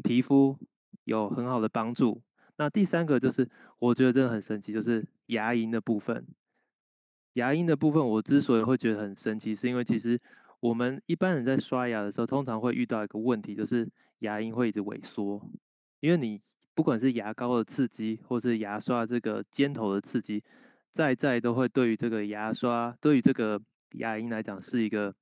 [0.04, 0.58] 皮肤
[1.04, 2.24] 有很好的帮助。
[2.58, 3.48] 那第三个就是
[3.78, 6.26] 我觉得真的很神奇，就是牙龈的部分。
[7.34, 10.20] 牙龈的部分，我之所以会觉得很神奇，是因为其实
[10.60, 13.88] 我们一般人在刷牙的时候，通常会遇到一个问题，就是
[14.20, 15.48] 牙龈会一直萎缩。
[16.00, 16.42] 因为你
[16.74, 20.44] 不管是牙膏的刺激，或是牙刷这个尖头的刺激，
[20.94, 23.62] 在在都会对于这个牙刷，对于这个。
[23.94, 25.16] 牙龈来讲是一个，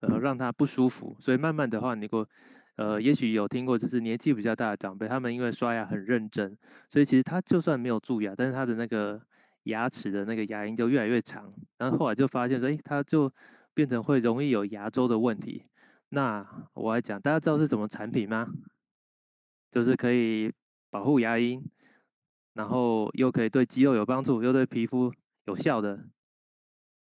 [0.00, 2.28] 呃，让他不舒服，所以慢慢的话，你过，
[2.76, 6.56] 呃，也许有听过，就是年纪比较大的长辈，他们因为刷牙很认真，
[6.88, 9.20] 所以其实他就算没有蛀牙，但是他的那个
[9.64, 13.32] 牙齿的那个牙龈就越来越长，然后后来就发现说，诶，他就
[13.74, 15.66] 变成会容易有牙周的问题。
[16.08, 18.48] 那我来讲，大家知道是什么产品吗？
[19.70, 20.52] 就是可以
[20.90, 21.62] 保护牙龈，
[22.52, 25.14] 然后又可以对肌肉有帮助，又对皮肤
[25.46, 26.04] 有效的。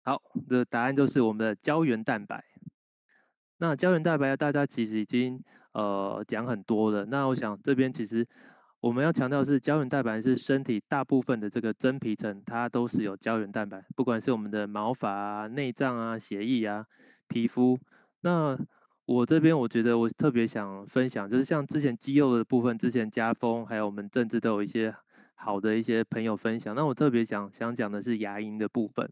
[0.07, 2.45] 好，的答案就是我们的胶原蛋白。
[3.59, 5.43] 那胶原蛋白大家其实已经
[5.73, 7.05] 呃讲很多了。
[7.07, 8.25] 那我想这边其实
[8.79, 16.87] 我们要强调的是，胶原蛋白是身体大部分的这个真皮层，它都是有胶原蛋白，不管是我们的毛发啊、内脏啊、血液啊、
[17.27, 17.77] 皮肤。
[18.21, 18.57] 那
[19.07, 24.95] 我这边我觉得我特别想分享，就是像之前肌肉的部分，之前家风还有我们政治都有一些
[25.35, 26.77] 好的一些朋友分享。
[26.77, 29.11] 那我特别想想讲的是牙龈的部分。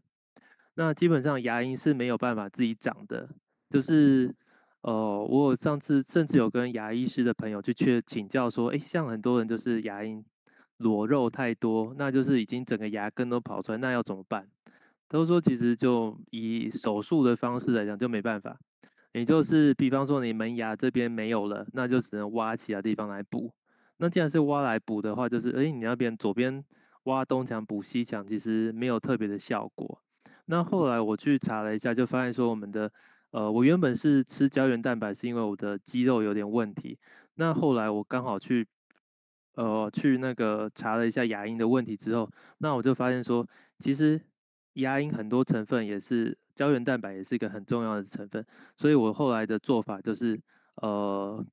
[0.75, 3.29] 那基本上牙龈是没有办法自己长的，
[3.69, 4.35] 就是，
[4.81, 10.23] 呃，我有上次甚至有跟牙医师的朋友去去请教说，哎，像很多人就是牙龈
[10.77, 14.49] 裸肉太多，那就是已经整个牙根都跑出来，那要怎么办？
[15.07, 18.59] 都说其实就以手术的方式来讲就没办法，
[19.13, 23.53] 也就是比方说你门牙这边没有了，那就只能挖其他地方来补。
[23.97, 26.65] 那既然是挖来补的话，就是哎，你那边左边
[27.03, 30.01] 挖东墙补西墙，其实没有特别的效果。
[30.45, 32.91] 那后来我去查了一下，就发现说我们的，
[33.31, 36.99] 呃，我原本是吃胶原蛋白，是因为我的肌肉有点问题。
[37.33, 38.67] 那后来我刚好去，
[39.55, 42.29] 呃，去那个查了一下牙龈的问题之后，
[42.59, 43.47] 那我就发现说，
[43.79, 44.21] 其实
[44.73, 48.45] 牙龈很多成分也是胶原蛋白，也是一个很重要的成分。
[48.77, 50.39] 所以我后来的做法就是，
[50.75, 51.43] 呃，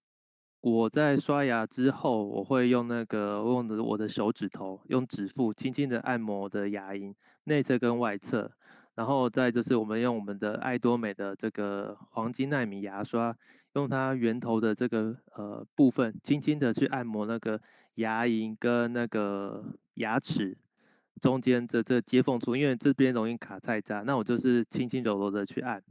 [0.61, 7.15] 我在刷牙之后，我会用那个用的我的手指头，用指腹轻轻的按摩我的牙龈
[7.45, 8.53] 内侧跟外侧。
[8.95, 13.35] 然后再就是我们用我们的爱多美的这个黄金奈米牙刷，
[13.75, 17.61] 用它源头的这个呃部分，轻轻的去按摩那个
[17.95, 19.65] 牙龈跟那个
[19.95, 20.59] 牙齿
[21.21, 25.83] 中间这这接缝处，因为这边容易卡菜渣，那我就是轻轻柔柔的去按。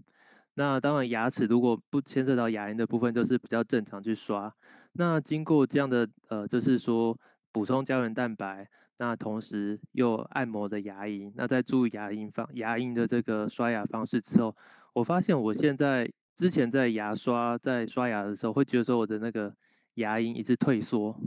[0.53, 4.53] 那当然牙齿如果不牵涉到牙龈的部分，就是比较正常去刷。
[4.91, 7.17] 那经过这样的呃，就是说
[7.51, 8.69] 补充胶原蛋白。
[9.01, 14.55] 那同时又按摩的牙龈，那在注意牙龈方牙龈的这个刷牙方式之后，
[14.93, 19.55] 我发现我现在之前在牙刷在刷牙的时候，会觉得说我的那个
[19.95, 21.19] 牙龈一直退缩，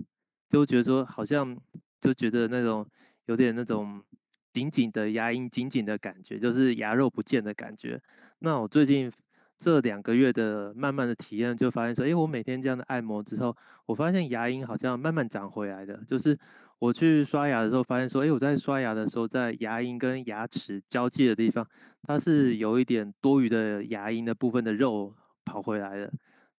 [0.48, 1.58] 就觉得说好像
[2.00, 2.86] 就觉得那种
[3.26, 4.04] 有点那种
[4.52, 8.00] 紧紧的牙龈紧紧的感觉，就是牙肉不见的感觉。
[8.38, 9.10] 那我最近
[9.58, 16.38] 这两个月的慢慢的体验，就发现说，哎，我每天这样的按摩之后，我发现牙龈好像慢慢长回来的，就是。
[16.80, 21.66] 我去刷牙的时候，发现说，哎，我在刷牙的时候，在牙龈跟牙齿交界的地方，
[22.02, 25.14] 它是有一点多余的牙龈的部分的肉
[25.46, 26.10] 跑回来了。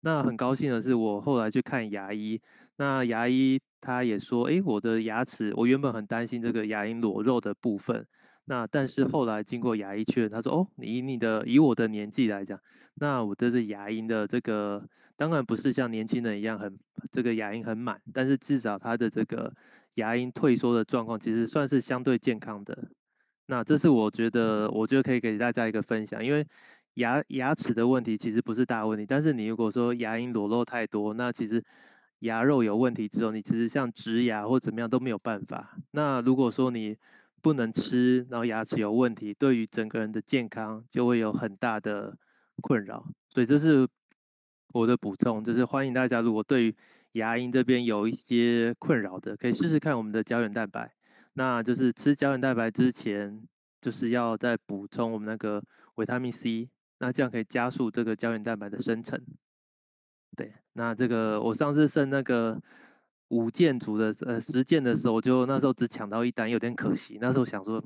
[0.01, 2.41] 那很高兴的是，我后来去看牙医，
[2.77, 8.07] 那牙医他也说，哎，我的牙齿，我原本很担心这个牙龈裸肉的部分，
[8.47, 12.61] 那但是后来经过牙医确认，他说，哦，以你的以我的年纪来讲，
[12.95, 16.79] 那我的这牙龈的这个，当然不是像年轻人一样很
[17.11, 19.55] 这个牙龈很满，但是至少它的这个。
[19.97, 22.91] 牙龈退缩的状况其实算是相对健康的，
[23.47, 26.49] 那这是我觉得，我觉得可以给大家一个分享，因为
[26.95, 31.63] 牙牙齿的问题其实不是大问题，但是你如果说牙龈裸露太多，那其实
[32.19, 35.79] 牙肉有问题之后，你其实像植牙或怎么样都没有办法。
[35.93, 36.97] 那如果说你
[37.41, 42.19] 不能吃，然后牙齿有问题，对于整个人的健康就会有很大的
[42.63, 43.07] 困扰。
[43.31, 43.89] 所以这是
[44.73, 46.77] 我的补充，就是欢迎大家如果对于
[47.13, 50.95] 牙龈这边有一些困扰的，可以试试看我们的胶原蛋白。
[51.33, 53.43] 那就是吃胶原蛋白之前，
[53.81, 55.63] 就是要再补充我们那个
[55.97, 59.21] 维他命 C，那这样可以加速这个胶原蛋白的生成。
[60.37, 62.63] 对，那这个我上次剩那个
[63.29, 67.19] 五件组的呃十件的时候，我就那时候只抢到一单，有点可惜。
[67.21, 67.85] 那时候想说。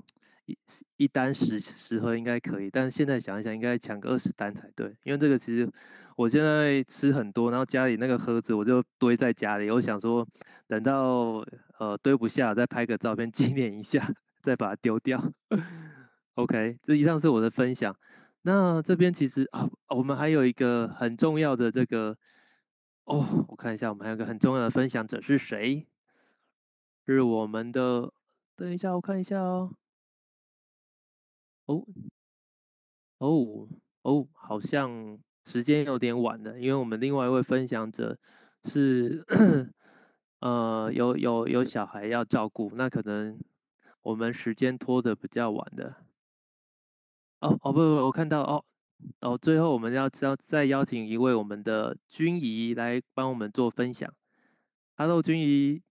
[0.48, 0.58] 一
[0.96, 4.96] 一单十十盒应该可以，但是现在想一想，应该抢个二十单才对。
[5.04, 5.70] 因为这个其实
[6.16, 9.70] 我现在吃很多，然后家里那个盒子我就堆在家里。
[9.70, 10.26] 我想说，
[10.66, 11.44] 等到
[11.78, 15.32] 呃堆不下，再拍个照片纪念一下，再把它丢掉。
[16.34, 17.94] OK，这以上是我的分享。
[18.40, 22.16] 那这边其实啊，我们还有一个很重要的这个
[23.04, 25.86] 哦，我看一下，我们还有个很重要的分享者是谁？
[27.04, 28.12] 是我们的，
[28.56, 29.74] 等一下我看一下哦。
[31.68, 31.84] 哦，
[33.18, 33.68] 哦，
[34.02, 38.18] 哦，好像时间有点晚了，因为我们另外一位分享者
[38.64, 39.22] 是，
[40.40, 43.38] 呃，有有有小孩要照顾，那可能
[44.00, 45.96] 我们时间拖得比较晚的。
[47.40, 48.64] 哦哦不不，我看到哦
[49.20, 54.10] 哦，最后我们要要再邀请一位我们的君怡来帮我们做分享。
[54.96, 55.82] Hello，君怡。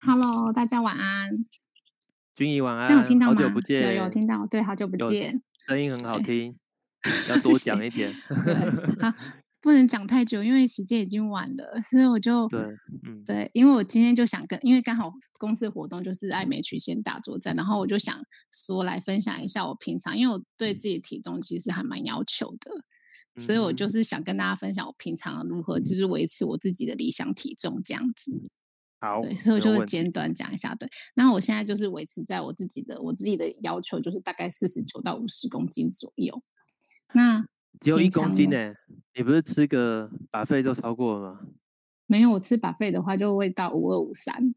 [0.00, 1.46] Hello，大家晚安。
[2.36, 3.34] 君怡晚安，有听到吗？
[3.34, 6.54] 好久不见，有有听到，对，好久不见，声音很好听，
[7.30, 8.14] 要多讲一点。
[9.62, 12.60] 不能讲太久，因为时间已经晚了，所以我就对，
[13.04, 18.16] 嗯，对，因为我今天就想跟，因为刚好公司活动就是爱美曲线大作战，然后我就想
[18.52, 22.70] 说来分享一下我平常，因为我对自己的体重其实还蛮要求的，
[23.34, 28.30] 嗯，所以我就是想跟大家分享我平常如何就是维持我自己的理想体重这样子。
[29.00, 30.74] 好，对，所以我就会简短讲一下。
[30.74, 36.42] 对，那我现在就是维持在我自己的我自己的要求，就是大概四十九到五十公斤左右。
[37.12, 37.44] 那
[37.80, 38.74] 只有一公斤呢？
[39.14, 41.40] 你不是吃个 buffet 就超过了吗？
[42.06, 44.54] 没有，我吃 buffet 的话就会到五二五三。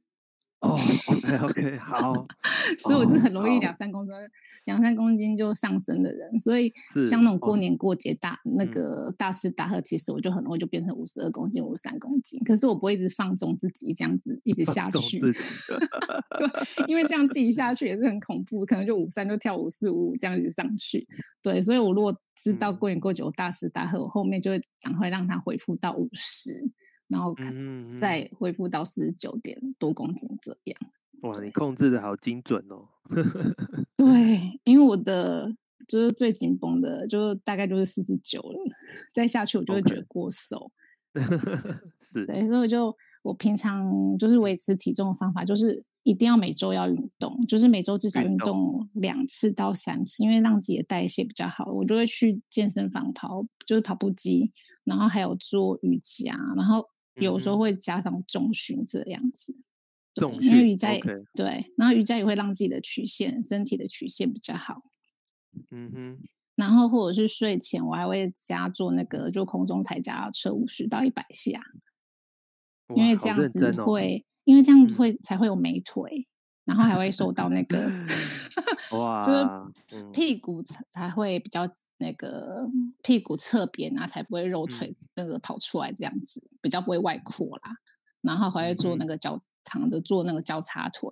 [0.61, 2.27] 哦、oh，OK OK， 好，
[2.79, 4.13] 所以我是很容易两三公斤，
[4.65, 12.37] 两、oh, 三公斤就上升的人，所以像那种过年过节大、oh, 那个大吃大喝，其实我就很容易就变成五十二公斤、五十三公斤。
[12.43, 15.31] 可是我不会一直放纵自己这样子一直下去， 对，
[16.87, 21.07] 因为这样自己下去也是很恐怖，可能就五三就跳五四五五这样子上去。
[21.41, 26.69] 对，所以我如果知道过年过节我大吃大喝，我后面就会赶快让它恢复到五十。
[27.09, 27.35] 然后
[27.97, 30.79] 再恢复到四十九点多公斤这样。
[31.21, 32.87] 哇，你控制的好精准哦。
[33.97, 35.53] 对，因为我的
[35.87, 38.59] 就是最紧绷的，就大概就是四十九了，
[39.13, 40.71] 再下去我就会觉得过瘦。
[42.01, 51.65] 是，对，所以我就我平常就是维持体重的方法，就是一定要每周要运动，就是每周至少运动两次到三次，因为让自己的代谢比较好。
[51.65, 54.53] 我就会去健身房跑，就是跑步机，
[54.85, 59.55] 然后还有做瑜伽，然后有时候会加上重训这样子。
[60.15, 60.99] 重训，因为瑜伽.
[61.33, 64.81] 对，然后瑜伽也会让自己的曲线、身体的曲线比较好。
[65.71, 66.19] 嗯哼。
[66.55, 71.57] 然后或者是睡前，我还会加做那个，就空中踩脚踏车五十到一百下，
[72.93, 76.27] 因为这样子会，哦、因为这样会、嗯、才会有美腿，
[76.69, 77.89] 然后还会受到那个，
[78.95, 80.61] 哇，就是屁股
[80.91, 81.67] 才会比较
[81.97, 82.69] 那个
[83.01, 87.71] 屁股侧边啊，才不会肉腿那个跑出来，这样子、嗯、比较不会外扩啦。
[88.21, 91.09] 然后还会做那个交、嗯、躺着做那个交叉腿，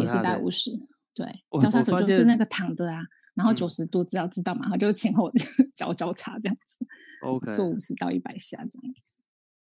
[0.00, 0.70] 也是带五十，
[1.14, 3.02] 对，交叉腿就是那个躺着啊。
[3.34, 5.30] 然后九十度，知道知道嘛，他、嗯、就前后
[5.76, 6.86] 交交叉这样子
[7.22, 9.13] ，OK，做五十到一百下这样子。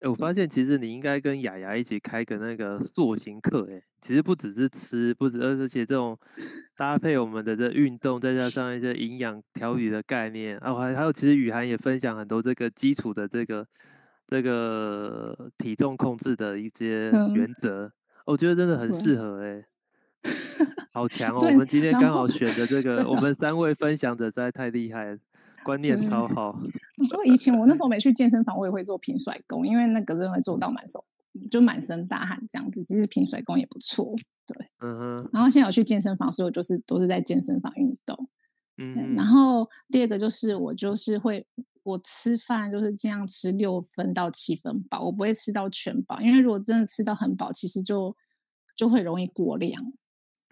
[0.03, 6.19] 哎，我发现其实你应该跟雅雅一起开个那个塑形课，哎，其实不只是吃，不止，而且这种
[6.77, 13.65] 搭配我们的这运动，再加上一些营养调理的概念，啊，还还有其实雨涵也分享很多这个基础的这个
[14.27, 17.93] 这个体重控制的一些原则，嗯、
[18.27, 19.65] 我觉得真的很适合，哎。
[20.93, 21.39] 好强哦！
[21.41, 25.19] 我们今天刚好选的这个，我们三位分享者实在太厉害了，
[25.65, 26.61] 观念超好。
[26.99, 31.03] 因为以前我那时候没去健身房，我也会做平甩功，因为那个真的做到满手，
[31.51, 32.83] 就满身大汗这样子。
[32.85, 34.15] 其实平甩功也不错，
[34.47, 35.31] 对，嗯哼。
[35.33, 38.29] 然后现在我去健身房，所以我就是都是在健身房运动。
[38.79, 41.45] 嗯，然后第二个就是我就是会，
[41.83, 48.17] 我吃饭就是尽量吃六分到七分饱，我不会吃到全饱，因为如果真的吃到很饱，其实就
[48.77, 49.73] 就会容易过量。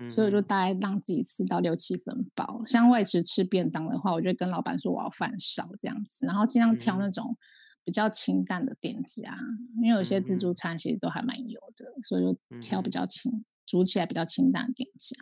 [0.09, 2.61] 所以我就大概让自己吃到六七分饱。
[2.67, 7.37] 像外食吃便当的话，我就跟老板说我要饭少这样子，然后尽量挑那种
[7.85, 9.37] 比较清淡的店家，
[9.83, 15.17] 因为有些自助餐其实都还蛮油的，所以就挑比较清、煮起来比较清淡的店家。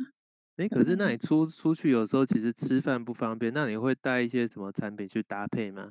[0.57, 5.91] 哎，可是那你出出去有时候其实吃饭不方便，那你会带一些什么产品去搭配吗？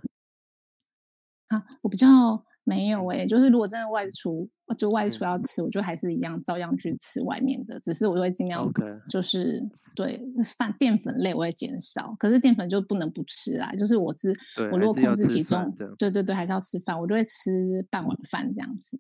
[1.47, 2.45] 啊，我比较。
[2.67, 4.45] 没有哎、欸，就是如果真的外出，
[4.77, 8.69] 就外出要吃，我就还是一样照样去吃外面的，只是我会尽量
[9.09, 9.65] 就是.
[9.95, 10.21] 对
[10.57, 13.71] 饭淀粉类我会减少，可是淀粉就不能不吃啦。
[13.71, 14.33] 就是我吃，
[14.71, 18.99] 我如果控制体重，对对对，还是要吃饭，我就会吃半碗饭这样子，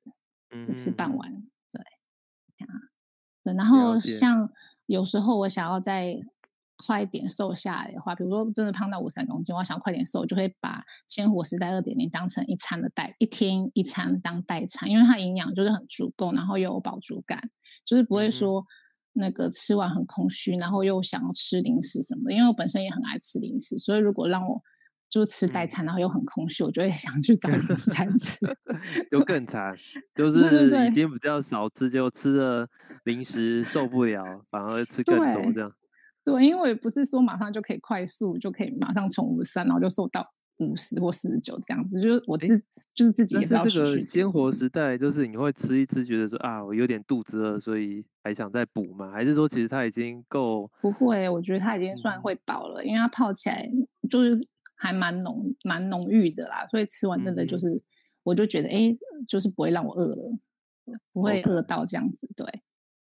[0.63, 1.29] 只吃半碗，
[1.69, 1.83] 对，
[3.43, 4.49] 对，然后像
[4.85, 6.17] 有时候我想要在。
[6.77, 17.49] 快一点瘦下来的话，比如说真的胖到五三公斤，我想快点瘦，我就会把鲜活时代二点零当成一餐的代，一天一餐当代餐，因为它营养就是很足够，然后又有饱足感，
[17.83, 18.63] 就是不会说
[19.13, 22.33] 那个吃完很空虚，然后又想要吃零食什么的。
[22.33, 24.61] 因为我本身也很爱吃零食，所以如果让我
[25.09, 28.45] 就吃代餐，然后又很空虚，我就会想去找零食餐吃，
[29.09, 29.73] 就更惨，
[30.13, 32.67] 就是已经比较少吃，就吃了
[33.05, 34.21] 零食受不了，
[34.51, 35.71] 反而吃更多这样。
[36.27, 42.61] 对，因为不是说马上就可以快速就可以马上从五十三，然后就瘦到五十或四十九这样子，就是我自
[42.93, 49.09] 就是自己也是要这个鲜活时代，就是你会吃一吃，觉得说啊，我有点肚子饿，所以还想再补嘛？
[49.09, 50.69] 还是说其实它已经够？
[50.81, 53.65] 不会，我觉得它已经算会饱了，嗯，因为它泡起来
[54.09, 54.37] 就是
[54.75, 57.81] 还蛮浓蛮浓郁的啦，所以吃完真的就是，嗯，
[58.23, 58.93] 我就觉得哎，
[59.25, 60.37] 就是不会让我饿了，
[61.13, 62.45] 不会饿到这样子，对。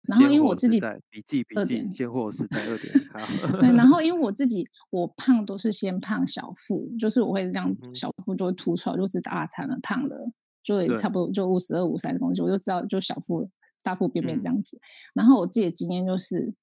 [0.08, 0.80] 然后因为我自己
[1.10, 3.60] 笔记笔记，现货时代二点好。
[3.60, 10.18] 对，然后 因为我自己我胖都是先胖小腹，就是我会这样小腹就会凸出来，就知道啊，才能胖了，
[10.64, 13.50] 就也差不多就五十二五三的东西，我就知道就小腹
[13.84, 14.78] 大腹便便这样子。
[14.78, 14.82] 嗯、
[15.16, 16.54] 然后我自己的经验就是，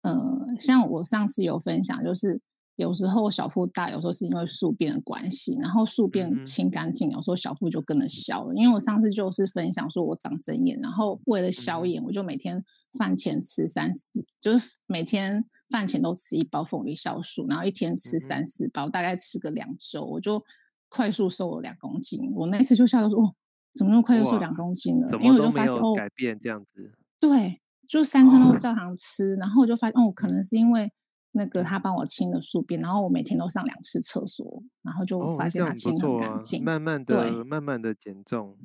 [0.00, 2.40] 嗯、呃，像我上次有分享，就是
[2.76, 8.54] 有时候小腹大，有时候是因为宿便的关系，然后宿便清干净，有时候小腹就跟着消了。
[8.54, 12.64] 因为我上次就是分享说我长针眼，然后为了消炎，我就每天。
[12.96, 20.42] 饭前吃三四，就是每天饭前都吃一包凤梨酵素，然后一天吃三四包，嗯、大概吃个两周，我就
[20.88, 22.32] 快速瘦了两公斤。
[22.34, 23.34] 我那一次就吓到说，哦，
[23.74, 25.08] 怎么那么快就瘦两公斤了？
[25.20, 26.92] 因为我就发现哦，改变这样子。
[27.20, 30.90] 对，就三餐都照常吃，哦，然后我就发现哦，可能是因为
[31.32, 38.56] 那个他帮我清了宿便，然后我每天都上两次厕所，然后就发现他清很干净，哦啊，慢慢的、慢慢的减重。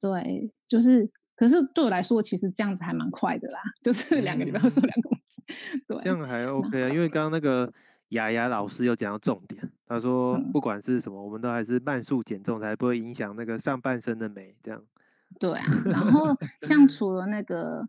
[0.00, 1.10] 对，就是。
[1.36, 6.88] 可是对我来说，其实这样子还蛮快的啦， 就是两个礼拜瘦两公斤，嗯，对，这样还 OK 啊。
[6.90, 7.72] 因为刚刚那个
[8.10, 14.54] 雅雅老师有讲到重点，他说不管是什么，嗯，我们都还是慢速减重，才不会影响那个上半身的美。
[14.62, 14.82] 这样。
[15.38, 17.88] 对啊，然后 像除了那个，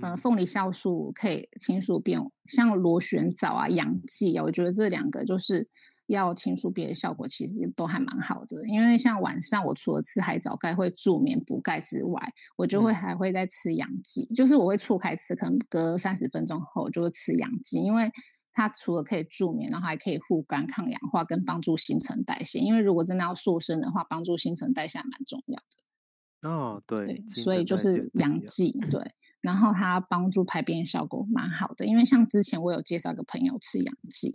[0.00, 5.68] 呃，凤梨酵素可以清除便，像螺旋藻啊、氧剂啊，我觉得这两个就是
[6.06, 8.66] 药清除别的效果其实都还蛮好的。
[8.66, 12.20] 因为像晚上我除了吃海藻钙会助眠补钙之外，
[12.56, 18.10] 我就会还会再吃养剂，嗯、就是我会错开吃，可能隔三十分钟后就会吃养剂，因为
[18.52, 22.58] 它除了可以助眠，然后还可以护肝、抗氧化跟帮助新陈代谢。
[22.58, 26.50] 因为如果真的要瘦身的话，帮助新陈代谢还蛮重要的。
[26.50, 29.14] 哦，对，对，所以就是洋蓟，对。
[29.40, 34.30] 然后它帮助排便效果蛮好的，因为像之前我有介绍一个朋友吃洋蓟，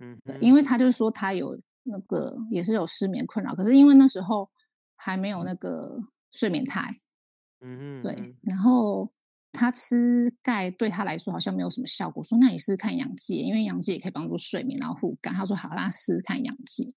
[0.00, 4.50] 嗯，因为他就说他有那个也是有失眠困扰，可是因为那时候
[4.96, 6.00] 还没有那个
[6.32, 7.00] 睡眠态，
[7.60, 9.12] 嗯嗯，对，然后
[9.52, 16.96] 他吃钙对他来说好像没有什么效果，说那你试试看氧剂，因为氧剂也可以帮助睡眠，然后护肝，他说好，那试试看氧剂，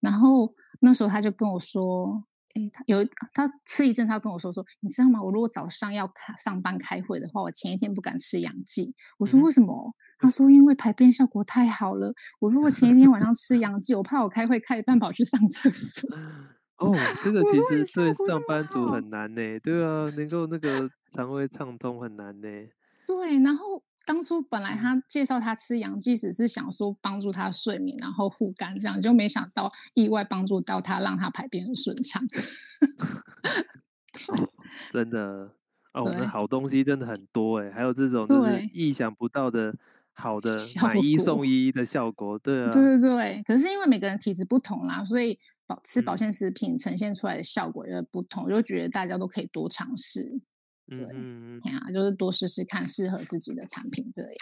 [0.00, 2.24] 然后那时候他就跟我说。
[2.52, 2.96] 哎，他有
[3.32, 5.22] 他吃一阵，他跟我说说，你知道吗？
[5.22, 8.92] 我如果早上要开上班开会的话，我前一天不敢吃养剂。
[9.18, 9.72] 我说为什么？
[9.72, 12.12] 嗯、他说因为排便效果太好了。
[12.38, 16.08] 我如果前一天晚上吃 洋蓟，我怕我开会开一半跑去上厕所。
[16.76, 16.94] 哦，
[17.24, 19.58] 这 个其实对上班族很难呢。
[19.60, 22.48] 对啊，能够那个肠胃畅通很难呢。
[23.06, 23.82] 对，然后。
[24.06, 32.20] 当初本来他介绍他吃洋蓟，只是想说帮助他睡眠，然后护肝，这样就没想到意外帮助到他，让他排便很顺畅。
[34.28, 34.48] 哦，
[34.90, 35.52] 真的
[35.92, 39.72] 哦，我们好东西真的很多哎，还有这种就是意想不到的
[40.14, 43.42] 好的买一 送一的效果，对啊，对对对。
[43.44, 50.40] 可是因为每个人体质不同啦，所以保吃保健食品呈现出来的效果也不同，嗯、就觉得大家都可以多尝试。
[50.94, 54.32] 对，嗯呀、啊，就是多试试看适合自己的产品这样。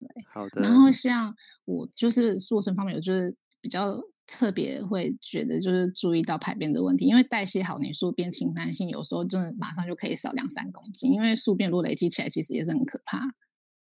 [0.00, 0.60] 对，好的。
[0.60, 1.34] 然后像
[1.64, 13.20] 我就是塑身方面，我就是比较特别会觉得就是注意到排便的问题，因为代谢好，你宿便清淡性，有时候真的马上就可以少两三公斤，因为宿便如果累积起来，其实也是很可怕。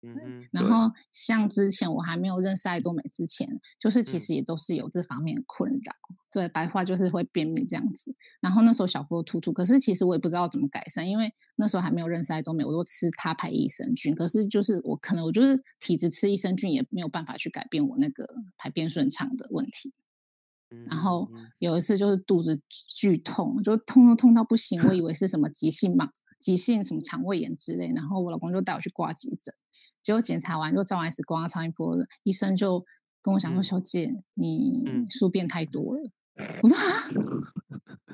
[0.02, 5.92] 嗯，然后像之前我还没有认识爱多美之前，就是其实也都是有这方面的困扰。
[6.08, 8.14] 嗯、对，白话就是会便秘这样子。
[8.40, 14.14] 然后那时候小腹又突出，可是其实我也不知道怎么改善，因为那时候还没有认识爱多美，我都吃他牌益生菌。
[14.14, 18.26] 可是就是我可能我就是体质吃益生菌也没有办法去改变我那个
[18.56, 19.92] 排便顺畅的问题。
[20.70, 21.28] 嗯、然后
[21.58, 26.10] 有一次就是肚子剧痛，就痛都痛到不行，我以 为是什么急性嘛。
[26.38, 29.54] 急性什么肠胃炎之类，然后我老公就带我去挂急诊，
[30.02, 32.84] 结果检查完就照完 X 光、超音波了，医生就
[33.22, 36.00] 跟我讲说：“小姐，嗯、你宿便太多了。
[36.36, 37.04] 嗯 ”我说：“啊，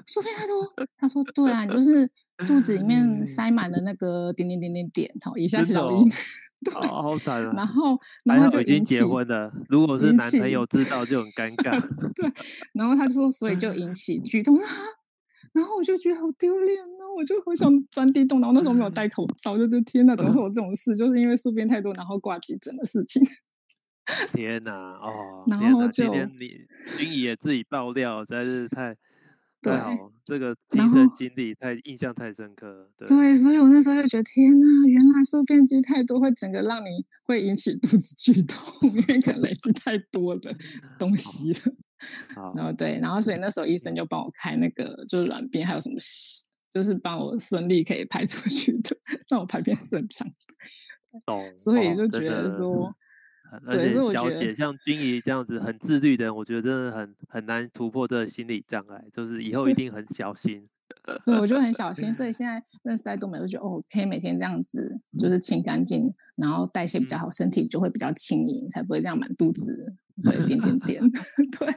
[0.06, 2.10] 宿便太多？” 他说：“对啊，你就是
[2.46, 6.10] 肚子里面塞满了那个点点点点点，好一下小音，
[6.64, 11.80] 对好好惨啊。”然后，然后就已经结婚了，如果是男朋友知道就很尴 尬。
[12.14, 12.32] 对，
[12.74, 14.58] 然后他就说：“所以就引起剧痛。”
[15.56, 17.02] 然后我就觉得好丢脸啊！
[17.16, 18.40] 我就好想 钻地洞。
[18.40, 20.94] 然后那时候没有戴口 罩，就就天哪，怎么会有这种事？
[20.94, 23.22] 就是因为宿便太多，然后挂急诊的事情。
[24.34, 24.72] 天哪！
[24.72, 26.48] 哦，然后就今天你
[26.96, 28.94] 君怡也自己爆料，实在是太
[29.62, 32.90] 太好，这个亲身经历太印象太深刻。
[32.98, 40.54] 对，对，所以我那时候就觉得天哪，原来宿便积太多会整个让你会引起肚子剧痛，因为可能累积太多的
[40.98, 41.58] 东西了。
[42.34, 45.96] 好然后对，然后所以那时候医生就帮我开那个就是软便，还有什么
[46.72, 48.96] 就是帮我顺利可以排出去的，
[49.30, 50.28] 让我排便顺畅。
[51.24, 52.94] 懂，所以就觉得说，哦、
[53.70, 60.68] 对，而且小姐像君怡这样子很自律的人，我觉得真的很很难突破这个心理障碍，就是以后一定很小心。
[61.24, 65.36] 对，我就很小心，所以现在认识爱多美，就觉得哦，可以每天这样子，就是。
[65.46, 69.94] 清干净，然后代谢比较好，身体就会比较轻盈，才不会这样满肚子。
[70.24, 71.00] 对，点点点，
[71.56, 71.68] 对，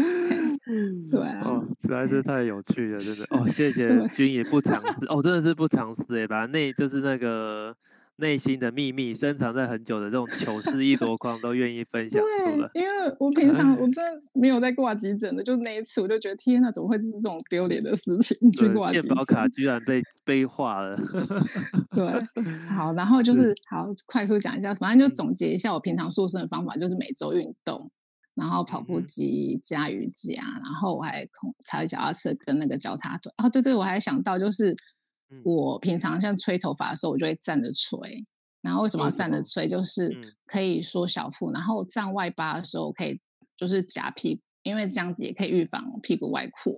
[1.10, 7.76] 对啊，哦，实在是太有趣了，真的哦，谢谢君也不藏私哦，真的是不藏私哎，把内就是那个
[8.18, 12.68] 内心的秘密深藏在很久的这种糗事一箩筐都愿意分享出来。
[12.74, 18.50] 因为我平常 我真的没有在挂急诊的，就那一次我就觉得天哪，怎么会是这种丢脸的事情？
[18.52, 20.96] 去挂急诊，健保卡居然被被划了。
[21.94, 27.88] 对，好，然后 就是好快速讲一下，反正就总结一下我平常塑身的方法，就是每周运动，
[28.34, 31.24] 然后跑步机加瑜伽，然后我还
[31.64, 33.32] 踩脚踏车跟那个脚踏腿。
[33.36, 34.74] 哦，对对，我还想到就是
[35.44, 38.26] 我平常像吹头发的时候，我就会站着吹。
[38.60, 39.68] 然后为什么要站着吹？
[39.68, 40.16] 就是
[40.46, 43.20] 可以缩小腹，然后站外八的时候可以
[43.56, 46.74] 就是夹屁股，因为这样子也可以预防屁股外扩。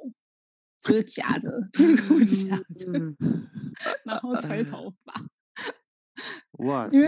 [0.83, 2.91] 就是夹着屁股夹着，
[4.03, 5.13] 然后吹头 发。
[6.65, 6.99] 哇塞！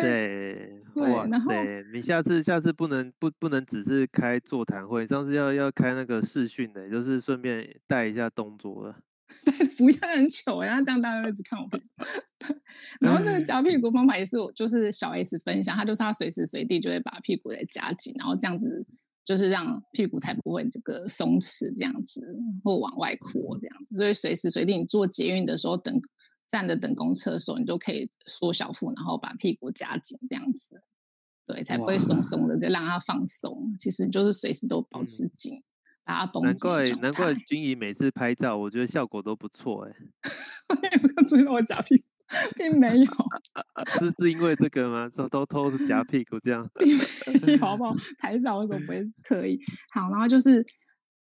[0.95, 1.85] 哇塞！
[1.93, 8.97] 你下次下次不能不不能只是开座谈会，上次要要开那个视讯的，就是顺便带一下动作了。
[9.79, 12.55] 不要很糗然后，这样大家会一直看我屁股。
[13.01, 18.87] 然后这个夹屁股方法也是我就是小 S 分享，他就是他随时随地就会把屁股给夹紧，然后这样子。
[19.25, 22.21] 就是让屁股才不会这个松弛这样子，
[22.65, 23.95] 或往外扩这样子。
[23.95, 25.97] 所以随时随地你坐捷运的时候，等
[26.51, 30.83] 站着等公车的时候，你都可以缩小腹，然后把屁股夹紧这样子，
[31.47, 33.73] 对，才不会松松的，就让它放松。
[33.79, 35.63] 其实就是随时都保持紧，
[36.07, 39.93] 难怪难怪君怡每次拍照，我觉得效果都不错哎。
[40.97, 42.05] 有没有注意到我夹屁股？
[42.57, 43.05] 并没有，
[44.01, 45.07] 是是因为这个吗？
[45.15, 46.97] 偷偷偷夹屁股这样， 并
[47.47, 47.95] 没有，好不好？
[48.19, 49.59] 拍照为什么不会可以？
[49.93, 50.65] 好，然后就是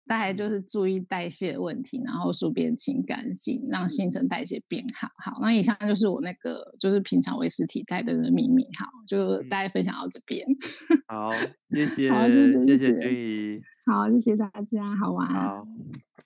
[0.10, 5.08] 大概就是注意代谢的问题，然后顺便清干净，让新陈代谢变好。
[5.24, 8.64] 好，那以上就是我那个就是平常维持体态的秘密。
[8.80, 10.44] 好，就大家分享到这边。
[11.08, 11.32] 好，
[11.70, 13.62] 谢谢，好谢谢，谢谢君怡。
[13.86, 15.28] 好，谢谢大家，好玩。
[15.28, 15.68] 好，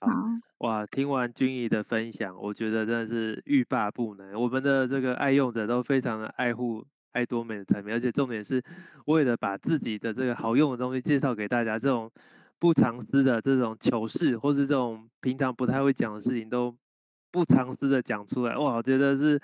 [0.00, 0.22] 好。
[0.60, 4.40] 哇，听完君怡的分享，我觉得真的是欲罢不能。
[4.40, 6.82] 我们的这个爱用者都非常的爱护
[7.12, 8.62] 爱多美的产品，而且重点是
[9.04, 12.10] 为了把自己的这个好用的东西介绍给大家，这种
[12.64, 16.74] 不藏私的这种糗事，或是这种平常不太会讲的事情，都
[17.30, 18.56] 不藏私的讲出来。
[18.56, 19.38] 哇，我觉得是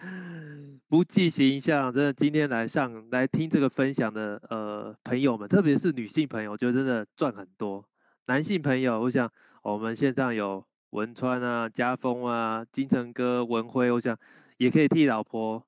[0.89, 1.93] 不计形象。
[1.93, 7.85] 真的，今天来上来听这个分享的呃朋友们，特别是女性朋友，我觉得真的赚很多。
[8.25, 9.31] 男性朋友，我想
[9.63, 14.17] 我们线上有文川啊、家峰啊、金城哥、文辉，我想
[14.57, 15.63] 也可以替老婆，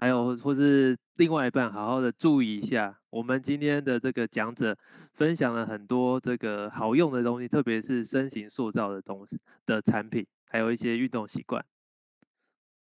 [0.00, 3.00] 还有或是另外一半好好的注意一下。
[3.10, 4.78] 我们今天的这个讲者
[5.12, 11.64] 分享了很多这个好用的东西，特别是身形塑造的东西的产品，还有一些运动习惯。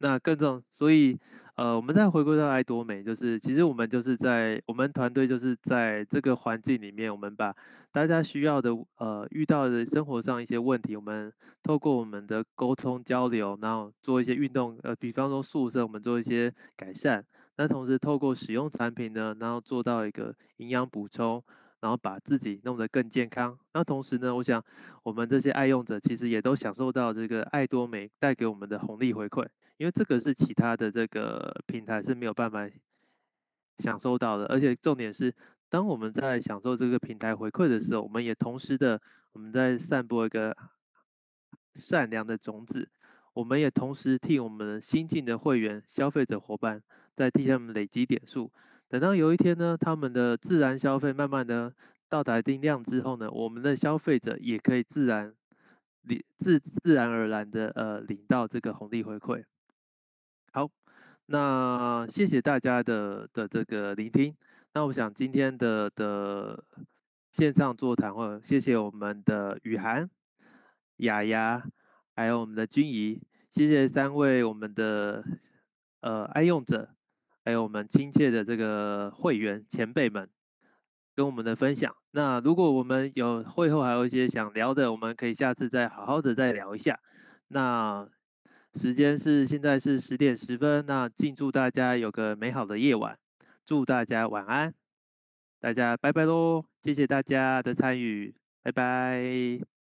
[0.02, 1.18] 那更重，所以。
[1.54, 7.54] 呃，我们再回归到爱多美，就是其实我们就是在我们团队就是在这个环境里面，我们把
[7.92, 11.30] 大家需要的呃遇到的生活上一些问题，我们
[11.62, 17.22] 透过我们的沟通交流，然后做一些运动，呃，比方说宿舍，我们做一些改善。
[17.58, 21.44] 那同时透过使用产品呢，然后做到一个营养补充，
[21.82, 23.58] 然后把自己弄得更健康。
[23.74, 24.64] 那同时呢，我想
[25.02, 29.48] 我们这些爱用者其实也都享受到这个爱多美带给我们的红利回馈。
[29.78, 32.70] 因为这个是其他的这个平台是没有办法
[33.78, 35.34] 享受到的，而且重点是，
[35.68, 39.00] 当我们在享受这个平台回馈的时候，我们也同时的
[39.32, 40.56] 我们在散播一个
[41.74, 42.90] 善良的种子，
[43.32, 46.84] 我们也同时替我们新进的会员消费者伙伴
[47.16, 48.52] 在替他们累积点数，
[48.92, 51.72] 等到有一天呢，他们的自然消费慢慢的
[52.10, 55.34] 到达一定量之后呢，我们的消费者也可以自然
[56.02, 59.44] 领自自然而然的呃领到这个红利回馈。
[60.52, 60.68] 好，
[61.24, 64.36] 那谢谢大家的的这个聆听。
[64.74, 66.62] 那我想今天的的
[67.30, 70.10] 线上座谈会，谢谢我们的雨涵、
[70.98, 71.64] 雅雅，
[72.14, 75.24] 还有我们的君怡，谢谢三位我们的
[76.02, 76.90] 呃爱用者，
[77.44, 80.28] 还有我们亲切的这个会员前辈们
[81.14, 81.94] 跟我们的分享。
[82.10, 86.98] 那如果我们有会后还有一些想聊的，我们可以下次再好好的再聊一下。
[87.48, 88.08] 那。
[88.74, 93.18] 时间是现在是十点十分，那敬祝大家有个美好的夜晚，
[93.66, 94.72] 祝大家晚安，
[95.60, 99.81] 大家拜拜喽，谢谢大家的参与，拜拜。